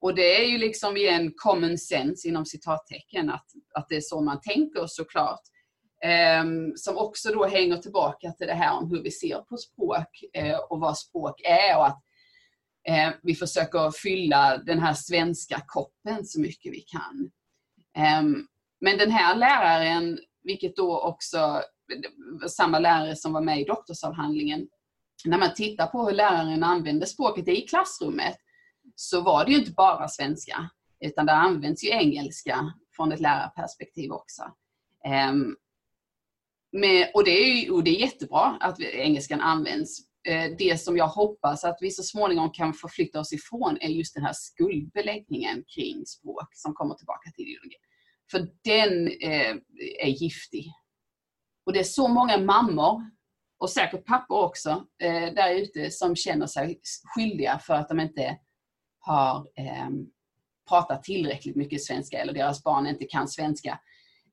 Och 0.00 0.14
det 0.14 0.40
är 0.40 0.44
ju 0.44 0.58
liksom 0.58 0.96
igen 0.96 1.32
common 1.36 1.78
sense 1.78 2.28
inom 2.28 2.46
citattecken 2.46 3.30
att, 3.30 3.46
att 3.74 3.86
det 3.88 3.96
är 3.96 4.00
så 4.00 4.20
man 4.20 4.40
tänker 4.40 4.84
såklart. 4.86 5.40
Eh, 6.04 6.44
som 6.76 6.98
också 6.98 7.32
då 7.32 7.46
hänger 7.46 7.76
tillbaka 7.76 8.32
till 8.32 8.46
det 8.46 8.54
här 8.54 8.78
om 8.78 8.90
hur 8.90 9.02
vi 9.02 9.10
ser 9.10 9.38
på 9.38 9.56
språk 9.56 10.24
eh, 10.34 10.58
och 10.58 10.80
vad 10.80 10.98
språk 10.98 11.40
är 11.44 11.76
och 11.76 11.86
att 11.86 12.02
Eh, 12.88 13.10
vi 13.22 13.34
försöker 13.34 13.90
fylla 13.90 14.58
den 14.58 14.78
här 14.78 14.94
svenska 14.94 15.62
koppen 15.66 16.24
så 16.24 16.40
mycket 16.40 16.72
vi 16.72 16.80
kan. 16.80 17.30
Eh, 17.96 18.22
men 18.80 18.98
den 18.98 19.10
här 19.10 19.36
läraren, 19.36 20.18
vilket 20.42 20.76
då 20.76 21.00
också 21.00 21.62
samma 22.48 22.78
lärare 22.78 23.16
som 23.16 23.32
var 23.32 23.40
med 23.40 23.60
i 23.60 23.64
doktorsavhandlingen, 23.64 24.68
när 25.24 25.38
man 25.38 25.54
tittar 25.54 25.86
på 25.86 26.06
hur 26.06 26.12
läraren 26.12 26.62
använder 26.62 27.06
språket 27.06 27.48
i 27.48 27.60
klassrummet 27.60 28.36
så 28.94 29.20
var 29.20 29.44
det 29.44 29.52
ju 29.52 29.58
inte 29.58 29.72
bara 29.72 30.08
svenska, 30.08 30.70
utan 31.00 31.26
det 31.26 31.32
används 31.32 31.84
ju 31.84 31.88
engelska 31.88 32.72
från 32.96 33.12
ett 33.12 33.20
lärarperspektiv 33.20 34.12
också. 34.12 34.42
Eh, 35.04 35.32
med, 36.72 37.10
och, 37.14 37.24
det 37.24 37.30
är, 37.30 37.72
och 37.72 37.84
det 37.84 37.90
är 37.90 38.00
jättebra 38.00 38.58
att 38.60 38.80
engelskan 38.80 39.40
används, 39.40 39.98
Eh, 40.28 40.50
det 40.58 40.80
som 40.80 40.96
jag 40.96 41.08
hoppas 41.08 41.64
att 41.64 41.78
vi 41.80 41.90
så 41.90 42.02
småningom 42.02 42.50
kan 42.50 42.74
förflytta 42.74 43.20
oss 43.20 43.32
ifrån 43.32 43.78
är 43.80 43.88
just 43.88 44.14
den 44.14 44.24
här 44.24 44.32
skuldbeläggningen 44.32 45.64
kring 45.74 46.06
språk 46.06 46.48
som 46.52 46.74
kommer 46.74 46.94
tillbaka 46.94 47.30
till 47.30 47.44
ideologin. 47.44 47.78
För 48.30 48.48
den 48.64 49.08
eh, 49.08 49.56
är 50.02 50.22
giftig. 50.22 50.72
Och 51.66 51.72
det 51.72 51.78
är 51.78 51.84
så 51.84 52.08
många 52.08 52.38
mammor, 52.38 53.10
och 53.58 53.70
säkert 53.70 54.04
pappor 54.04 54.44
också, 54.44 54.86
eh, 55.02 55.34
där 55.34 55.54
ute 55.54 55.90
som 55.90 56.16
känner 56.16 56.46
sig 56.46 56.80
skyldiga 57.04 57.58
för 57.58 57.74
att 57.74 57.88
de 57.88 58.00
inte 58.00 58.38
har 58.98 59.46
ehm, 59.56 60.06
pratat 60.68 61.02
tillräckligt 61.02 61.56
mycket 61.56 61.84
svenska 61.84 62.18
eller 62.18 62.32
deras 62.32 62.62
barn 62.62 62.86
inte 62.86 63.04
kan 63.04 63.28
svenska, 63.28 63.80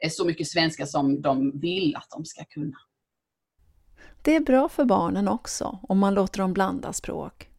eh, 0.04 0.10
så 0.10 0.26
mycket 0.26 0.48
svenska 0.48 0.86
som 0.86 1.22
de 1.22 1.60
vill 1.60 1.96
att 1.96 2.10
de 2.10 2.26
ska 2.26 2.46
kunna. 2.46 2.78
Det 4.28 4.36
är 4.36 4.40
bra 4.40 4.70
för 4.70 4.86
barnen 4.86 5.28
också 5.28 5.80
om 5.82 6.00
man 6.00 6.14
låter 6.14 6.40
dem 6.40 6.54
blanda 6.54 6.94
språk. 6.94 7.50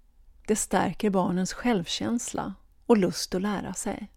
Det 0.46 0.57
stärker 0.57 1.11
barnens 1.11 1.52
självkänsla 1.52 2.54
och 2.87 2.96
lust 2.96 3.35
att 3.35 3.42
lära 3.42 3.74
sig. 3.74 4.11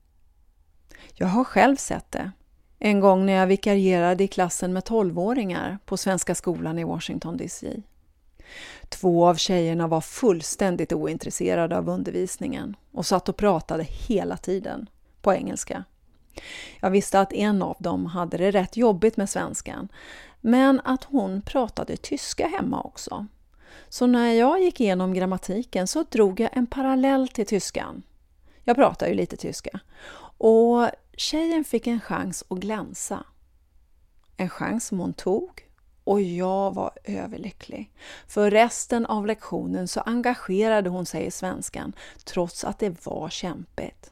Jag 1.13 1.27
har 1.27 1.43
själv 1.43 1.75
sett 1.75 2.11
det. 2.11 2.31
En 2.79 2.99
gång 2.99 3.25
när 3.25 3.33
jag 3.33 3.47
vikarierade 3.47 4.23
i 4.23 4.27
klassen 4.27 4.73
med 4.73 4.83
12-åringar 4.83 5.77
på 5.85 5.97
Svenska 5.97 6.35
skolan 6.35 6.79
i 6.79 6.83
Washington 6.83 7.37
DC. 7.37 7.81
Två 8.89 9.27
av 9.27 9.35
tjejerna 9.35 9.87
var 9.87 10.01
fullständigt 10.01 10.93
ointresserade 10.93 11.77
av 11.77 11.89
undervisningen 11.89 12.75
och 12.91 13.05
satt 13.05 13.29
och 13.29 13.37
pratade 13.37 13.83
hela 13.83 14.37
tiden, 14.37 14.89
på 15.21 15.33
engelska. 15.33 15.83
Jag 16.79 16.89
visste 16.89 17.19
att 17.19 17.33
en 17.33 17.61
av 17.61 17.77
dem 17.79 18.05
hade 18.05 18.37
det 18.37 18.51
rätt 18.51 18.77
jobbigt 18.77 19.17
med 19.17 19.29
svenskan, 19.29 19.87
men 20.41 20.81
att 20.83 21.03
hon 21.03 21.41
pratade 21.41 21.97
tyska 21.97 22.47
hemma 22.47 22.81
också. 22.81 23.25
Så 23.89 24.07
när 24.07 24.33
jag 24.33 24.61
gick 24.61 24.81
igenom 24.81 25.13
grammatiken 25.13 25.87
så 25.87 26.03
drog 26.03 26.39
jag 26.39 26.49
en 26.53 26.67
parallell 26.67 27.27
till 27.27 27.45
tyskan. 27.45 28.03
Jag 28.63 28.75
pratar 28.75 29.07
ju 29.07 29.13
lite 29.13 29.37
tyska. 29.37 29.79
Och 30.37 30.89
tjejen 31.17 31.63
fick 31.63 31.87
en 31.87 31.99
chans 31.99 32.43
att 32.47 32.57
glänsa. 32.57 33.23
En 34.37 34.49
chans 34.49 34.87
som 34.87 34.99
hon 34.99 35.13
tog 35.13 35.67
och 36.03 36.21
jag 36.21 36.75
var 36.75 36.91
överlycklig. 37.03 37.91
För 38.27 38.51
resten 38.51 39.05
av 39.05 39.25
lektionen 39.25 39.87
så 39.87 39.99
engagerade 40.01 40.89
hon 40.89 41.05
sig 41.05 41.25
i 41.25 41.31
svenskan 41.31 41.93
trots 42.23 42.63
att 42.63 42.79
det 42.79 43.05
var 43.05 43.29
kämpigt. 43.29 44.11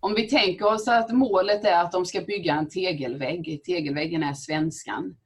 Om 0.00 0.14
vi 0.14 0.28
tänker 0.28 0.66
oss 0.66 0.88
att 0.88 1.10
målet 1.10 1.64
är 1.64 1.84
att 1.84 1.92
de 1.92 2.06
ska 2.06 2.20
bygga 2.20 2.54
en 2.54 2.68
tegelvägg, 2.68 3.60
tegelväggen 3.64 4.22
är 4.22 4.34
svenskan. 4.34 5.16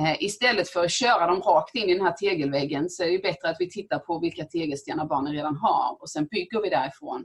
Eh, 0.00 0.22
istället 0.22 0.68
för 0.68 0.84
att 0.84 0.90
köra 0.90 1.26
dem 1.26 1.40
rakt 1.40 1.74
in 1.74 1.88
i 1.88 1.94
den 1.94 2.06
här 2.06 2.12
tegelväggen 2.12 2.90
så 2.90 3.02
är 3.02 3.10
det 3.10 3.18
bättre 3.18 3.48
att 3.48 3.56
vi 3.58 3.70
tittar 3.70 3.98
på 3.98 4.18
vilka 4.18 4.44
tegelstenar 4.44 5.06
barnen 5.06 5.32
redan 5.32 5.56
har 5.56 6.02
och 6.02 6.10
sen 6.10 6.26
bygger 6.26 6.62
vi 6.62 6.68
därifrån. 6.68 7.24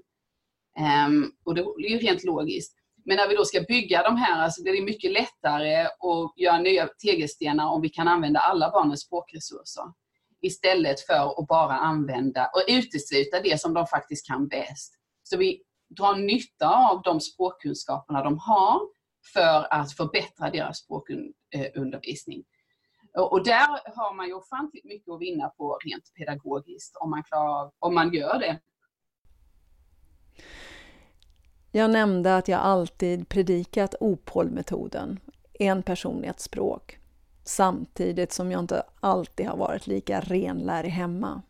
Ehm, 0.79 1.31
och 1.45 1.55
det 1.55 1.61
är 1.61 1.89
ju 1.89 1.97
rent 1.97 2.23
logiskt. 2.23 2.75
Men 3.05 3.17
när 3.17 3.27
vi 3.27 3.35
då 3.35 3.45
ska 3.45 3.61
bygga 3.61 4.03
de 4.03 4.15
här 4.15 4.49
så 4.49 4.63
blir 4.63 4.73
det 4.73 4.81
mycket 4.81 5.11
lättare 5.11 5.81
att 5.85 6.33
göra 6.35 6.59
nya 6.59 6.87
tegelstenar 6.87 7.69
om 7.69 7.81
vi 7.81 7.89
kan 7.89 8.07
använda 8.07 8.39
alla 8.39 8.71
barnens 8.71 9.01
språkresurser. 9.01 9.83
Istället 10.41 10.99
för 10.99 11.39
att 11.41 11.47
bara 11.47 11.73
använda 11.73 12.45
och 12.45 12.63
utesluta 12.67 13.41
det 13.43 13.61
som 13.61 13.73
de 13.73 13.87
faktiskt 13.87 14.27
kan 14.27 14.47
bäst. 14.47 14.93
Så 15.23 15.37
vi 15.37 15.61
dra 15.89 16.15
nytta 16.15 16.89
av 16.89 17.01
de 17.01 17.19
språkkunskaperna 17.19 18.23
de 18.23 18.37
har 18.37 18.79
för 19.33 19.73
att 19.73 19.91
förbättra 19.91 20.49
deras 20.49 20.77
språkundervisning. 20.77 22.43
Och 23.13 23.43
där 23.43 23.95
har 23.95 24.13
man 24.13 24.27
ju 24.27 24.33
ofantligt 24.33 24.85
mycket 24.85 25.09
att 25.09 25.21
vinna 25.21 25.49
på 25.49 25.79
rent 25.85 26.13
pedagogiskt 26.13 26.95
om 26.95 27.09
man, 27.09 27.23
klarar, 27.23 27.71
om 27.79 27.95
man 27.95 28.13
gör 28.13 28.39
det. 28.39 28.59
Jag 31.71 31.91
nämnde 31.91 32.35
att 32.35 32.47
jag 32.47 32.59
alltid 32.59 33.29
predikat 33.29 33.95
OPOL-metoden, 33.99 35.19
en 35.53 35.83
person 35.83 36.23
ett 36.23 36.39
språk, 36.39 36.99
samtidigt 37.43 38.31
som 38.31 38.51
jag 38.51 38.59
inte 38.59 38.83
alltid 38.99 39.47
har 39.47 39.57
varit 39.57 39.87
lika 39.87 40.19
renlärig 40.19 40.89
hemma. 40.89 41.41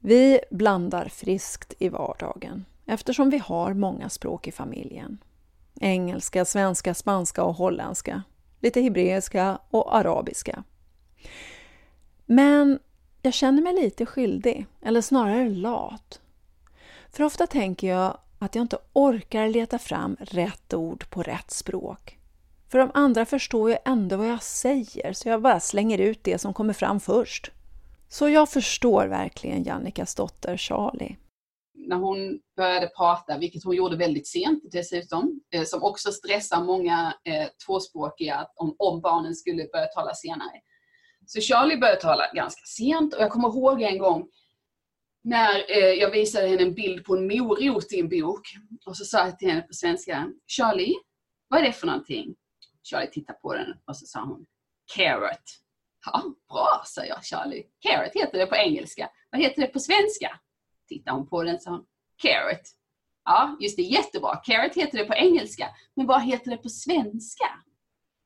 Vi 0.00 0.40
blandar 0.50 1.08
friskt 1.08 1.74
i 1.78 1.88
vardagen 1.88 2.64
eftersom 2.86 3.30
vi 3.30 3.38
har 3.38 3.74
många 3.74 4.08
språk 4.08 4.48
i 4.48 4.52
familjen. 4.52 5.18
Engelska, 5.80 6.44
svenska, 6.44 6.94
spanska 6.94 7.44
och 7.44 7.54
holländska. 7.54 8.22
Lite 8.60 8.80
hebreiska 8.80 9.58
och 9.70 9.96
arabiska. 9.96 10.64
Men 12.26 12.78
jag 13.22 13.34
känner 13.34 13.62
mig 13.62 13.74
lite 13.74 14.06
skyldig, 14.06 14.66
eller 14.82 15.00
snarare 15.00 15.48
lat. 15.48 16.20
För 17.10 17.24
ofta 17.24 17.46
tänker 17.46 17.88
jag 17.88 18.18
att 18.38 18.54
jag 18.54 18.62
inte 18.62 18.78
orkar 18.92 19.48
leta 19.48 19.78
fram 19.78 20.16
rätt 20.20 20.74
ord 20.74 21.10
på 21.10 21.22
rätt 21.22 21.50
språk. 21.50 22.18
För 22.68 22.78
de 22.78 22.90
andra 22.94 23.26
förstår 23.26 23.70
ju 23.70 23.76
ändå 23.84 24.16
vad 24.16 24.28
jag 24.28 24.42
säger, 24.42 25.12
så 25.12 25.28
jag 25.28 25.42
bara 25.42 25.60
slänger 25.60 25.98
ut 25.98 26.24
det 26.24 26.38
som 26.38 26.54
kommer 26.54 26.72
fram 26.72 27.00
först. 27.00 27.50
Så 28.08 28.28
jag 28.28 28.48
förstår 28.48 29.06
verkligen 29.06 29.64
Jannikas 29.64 30.14
dotter 30.14 30.56
Charlie. 30.56 31.16
När 31.88 31.96
hon 31.96 32.40
började 32.56 32.86
prata, 32.86 33.38
vilket 33.38 33.64
hon 33.64 33.76
gjorde 33.76 33.96
väldigt 33.96 34.26
sent 34.26 34.62
dessutom, 34.72 35.40
eh, 35.54 35.64
som 35.64 35.82
också 35.82 36.12
stressar 36.12 36.64
många 36.64 37.14
eh, 37.24 37.48
tvåspråkiga 37.66 38.46
om, 38.56 38.76
om 38.78 39.00
barnen 39.00 39.34
skulle 39.34 39.68
börja 39.72 39.86
tala 39.86 40.14
senare. 40.14 40.60
Så 41.26 41.40
Charlie 41.40 41.76
började 41.76 42.00
tala 42.00 42.32
ganska 42.34 42.62
sent 42.66 43.14
och 43.14 43.22
jag 43.22 43.30
kommer 43.30 43.48
ihåg 43.48 43.82
en 43.82 43.98
gång 43.98 44.28
när 45.24 45.70
eh, 45.70 45.92
jag 45.92 46.10
visade 46.10 46.48
henne 46.48 46.62
en 46.62 46.74
bild 46.74 47.04
på 47.04 47.16
en 47.16 47.26
morot 47.26 47.92
i 47.92 48.00
en 48.00 48.08
bok 48.08 48.40
och 48.86 48.96
så 48.96 49.04
sa 49.04 49.18
jag 49.18 49.38
till 49.38 49.48
henne 49.48 49.62
på 49.62 49.74
svenska, 49.74 50.28
Charlie, 50.46 50.94
vad 51.48 51.60
är 51.60 51.64
det 51.64 51.72
för 51.72 51.86
någonting? 51.86 52.34
Charlie 52.82 53.10
tittade 53.10 53.38
på 53.38 53.54
den 53.54 53.74
och 53.84 53.96
så 53.96 54.06
sa 54.06 54.24
hon, 54.24 54.46
carrot. 54.96 55.58
Ja, 56.06 56.22
bra, 56.48 56.82
sa 56.84 57.04
jag 57.04 57.24
Charlie. 57.24 57.64
Carrot 57.80 58.14
heter 58.14 58.38
det 58.38 58.46
på 58.46 58.56
engelska. 58.56 59.10
Vad 59.30 59.40
heter 59.40 59.62
det 59.62 59.68
på 59.68 59.80
svenska? 59.80 60.40
Tittade 60.92 61.16
hon 61.16 61.26
på 61.26 61.42
den 61.42 61.54
och 61.54 61.62
sa 61.62 61.70
hon, 61.70 61.84
carrot. 62.22 62.62
Ja, 63.24 63.56
just 63.60 63.76
det, 63.76 63.82
jättebra. 63.82 64.36
Carrot 64.36 64.74
heter 64.76 64.98
det 64.98 65.04
på 65.04 65.14
engelska. 65.14 65.68
Men 65.94 66.06
vad 66.06 66.22
heter 66.22 66.50
det 66.50 66.56
på 66.56 66.68
svenska? 66.68 67.44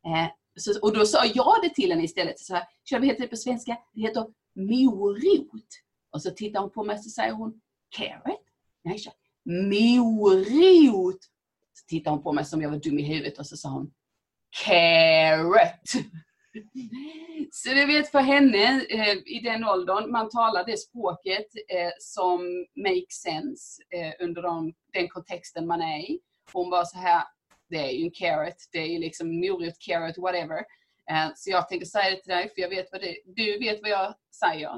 Eh, 0.07 0.29
så, 0.57 0.81
och 0.83 0.95
då 0.95 1.07
sa 1.07 1.25
jag 1.25 1.59
det 1.63 1.75
till 1.75 1.91
henne 1.91 2.05
istället. 2.05 2.39
Så 2.39 2.55
här, 2.55 2.65
vad 2.91 3.05
heter 3.05 3.21
det 3.21 3.29
på 3.29 3.37
svenska? 3.37 3.79
Det 3.93 4.01
heter 4.01 4.27
morot. 4.55 5.69
Och 6.11 6.23
så 6.23 6.31
tittar 6.31 6.61
hon 6.61 6.71
på 6.71 6.85
mig 6.85 6.97
och 6.97 7.05
så 7.05 7.11
säger 7.11 7.33
hon 7.33 7.61
carrot? 7.89 8.43
Nej, 8.85 8.99
så, 8.99 9.11
morot. 9.45 11.25
Så 11.73 11.87
tittar 11.89 12.11
hon 12.11 12.23
på 12.23 12.33
mig 12.33 12.45
som 12.45 12.63
jag 12.63 12.71
var 12.71 12.79
dum 12.79 12.99
i 12.99 13.03
huvudet 13.03 13.39
och 13.39 13.47
så 13.47 13.57
sa 13.57 13.69
hon 13.69 13.93
carrot. 14.65 16.07
Så 17.53 17.69
du 17.69 17.87
vet 17.87 18.11
för 18.11 18.19
henne 18.19 18.87
eh, 18.91 19.17
i 19.27 19.41
den 19.45 19.65
åldern, 19.65 20.11
man 20.11 20.31
talar 20.31 20.65
det 20.65 20.77
språket 20.77 21.47
eh, 21.69 21.93
som 21.99 22.67
makes 22.77 23.23
sense 23.23 23.83
eh, 23.91 24.25
under 24.27 24.43
de, 24.43 24.75
den 24.93 25.09
kontexten 25.09 25.67
man 25.67 25.83
är 25.83 25.99
i. 25.99 26.21
Hon 26.53 26.71
var 26.71 26.85
så 26.85 26.99
här, 26.99 27.23
det 27.69 27.77
är 27.77 27.91
ju 27.91 28.05
en 28.05 28.11
carrot, 28.11 28.57
det 28.73 28.79
är 28.79 28.87
ju 28.87 28.99
liksom 28.99 29.41
morot, 29.41 29.79
carrot, 29.79 30.19
whatever. 30.19 30.59
Eh, 31.11 31.29
så 31.37 31.51
jag 31.51 31.69
tänker 31.69 31.87
säga 31.87 32.11
det 32.11 32.23
till 32.23 32.33
dig, 32.33 32.51
för 32.55 32.63
jag 32.63 32.69
vet 32.69 32.93
vad 32.93 33.01
det, 33.01 33.17
du 33.25 33.59
vet 33.59 33.83
vad 33.83 33.91
jag 33.91 34.15
säger. 34.41 34.71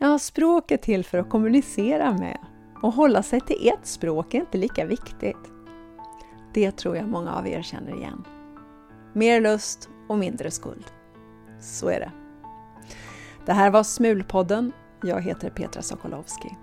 Ja, 0.00 0.18
språk 0.18 0.70
är 0.70 0.76
till 0.76 1.04
för 1.04 1.18
att 1.18 1.30
kommunicera 1.30 2.12
med. 2.12 2.38
Och 2.82 2.92
hålla 2.92 3.22
sig 3.22 3.40
till 3.40 3.68
ett 3.68 3.86
språk 3.86 4.34
är 4.34 4.38
inte 4.40 4.58
lika 4.58 4.84
viktigt. 4.84 5.52
Det 6.54 6.70
tror 6.70 6.96
jag 6.96 7.08
många 7.08 7.34
av 7.34 7.48
er 7.48 7.62
känner 7.62 7.96
igen. 7.96 8.24
Mer 9.12 9.40
lust 9.40 9.88
och 10.08 10.18
mindre 10.18 10.50
skuld. 10.50 10.84
Så 11.60 11.88
är 11.88 12.00
det. 12.00 12.12
Det 13.46 13.52
här 13.52 13.70
var 13.70 13.82
Smulpodden. 13.82 14.72
Jag 15.02 15.22
heter 15.22 15.50
Petra 15.50 15.82
Sokolowski. 15.82 16.56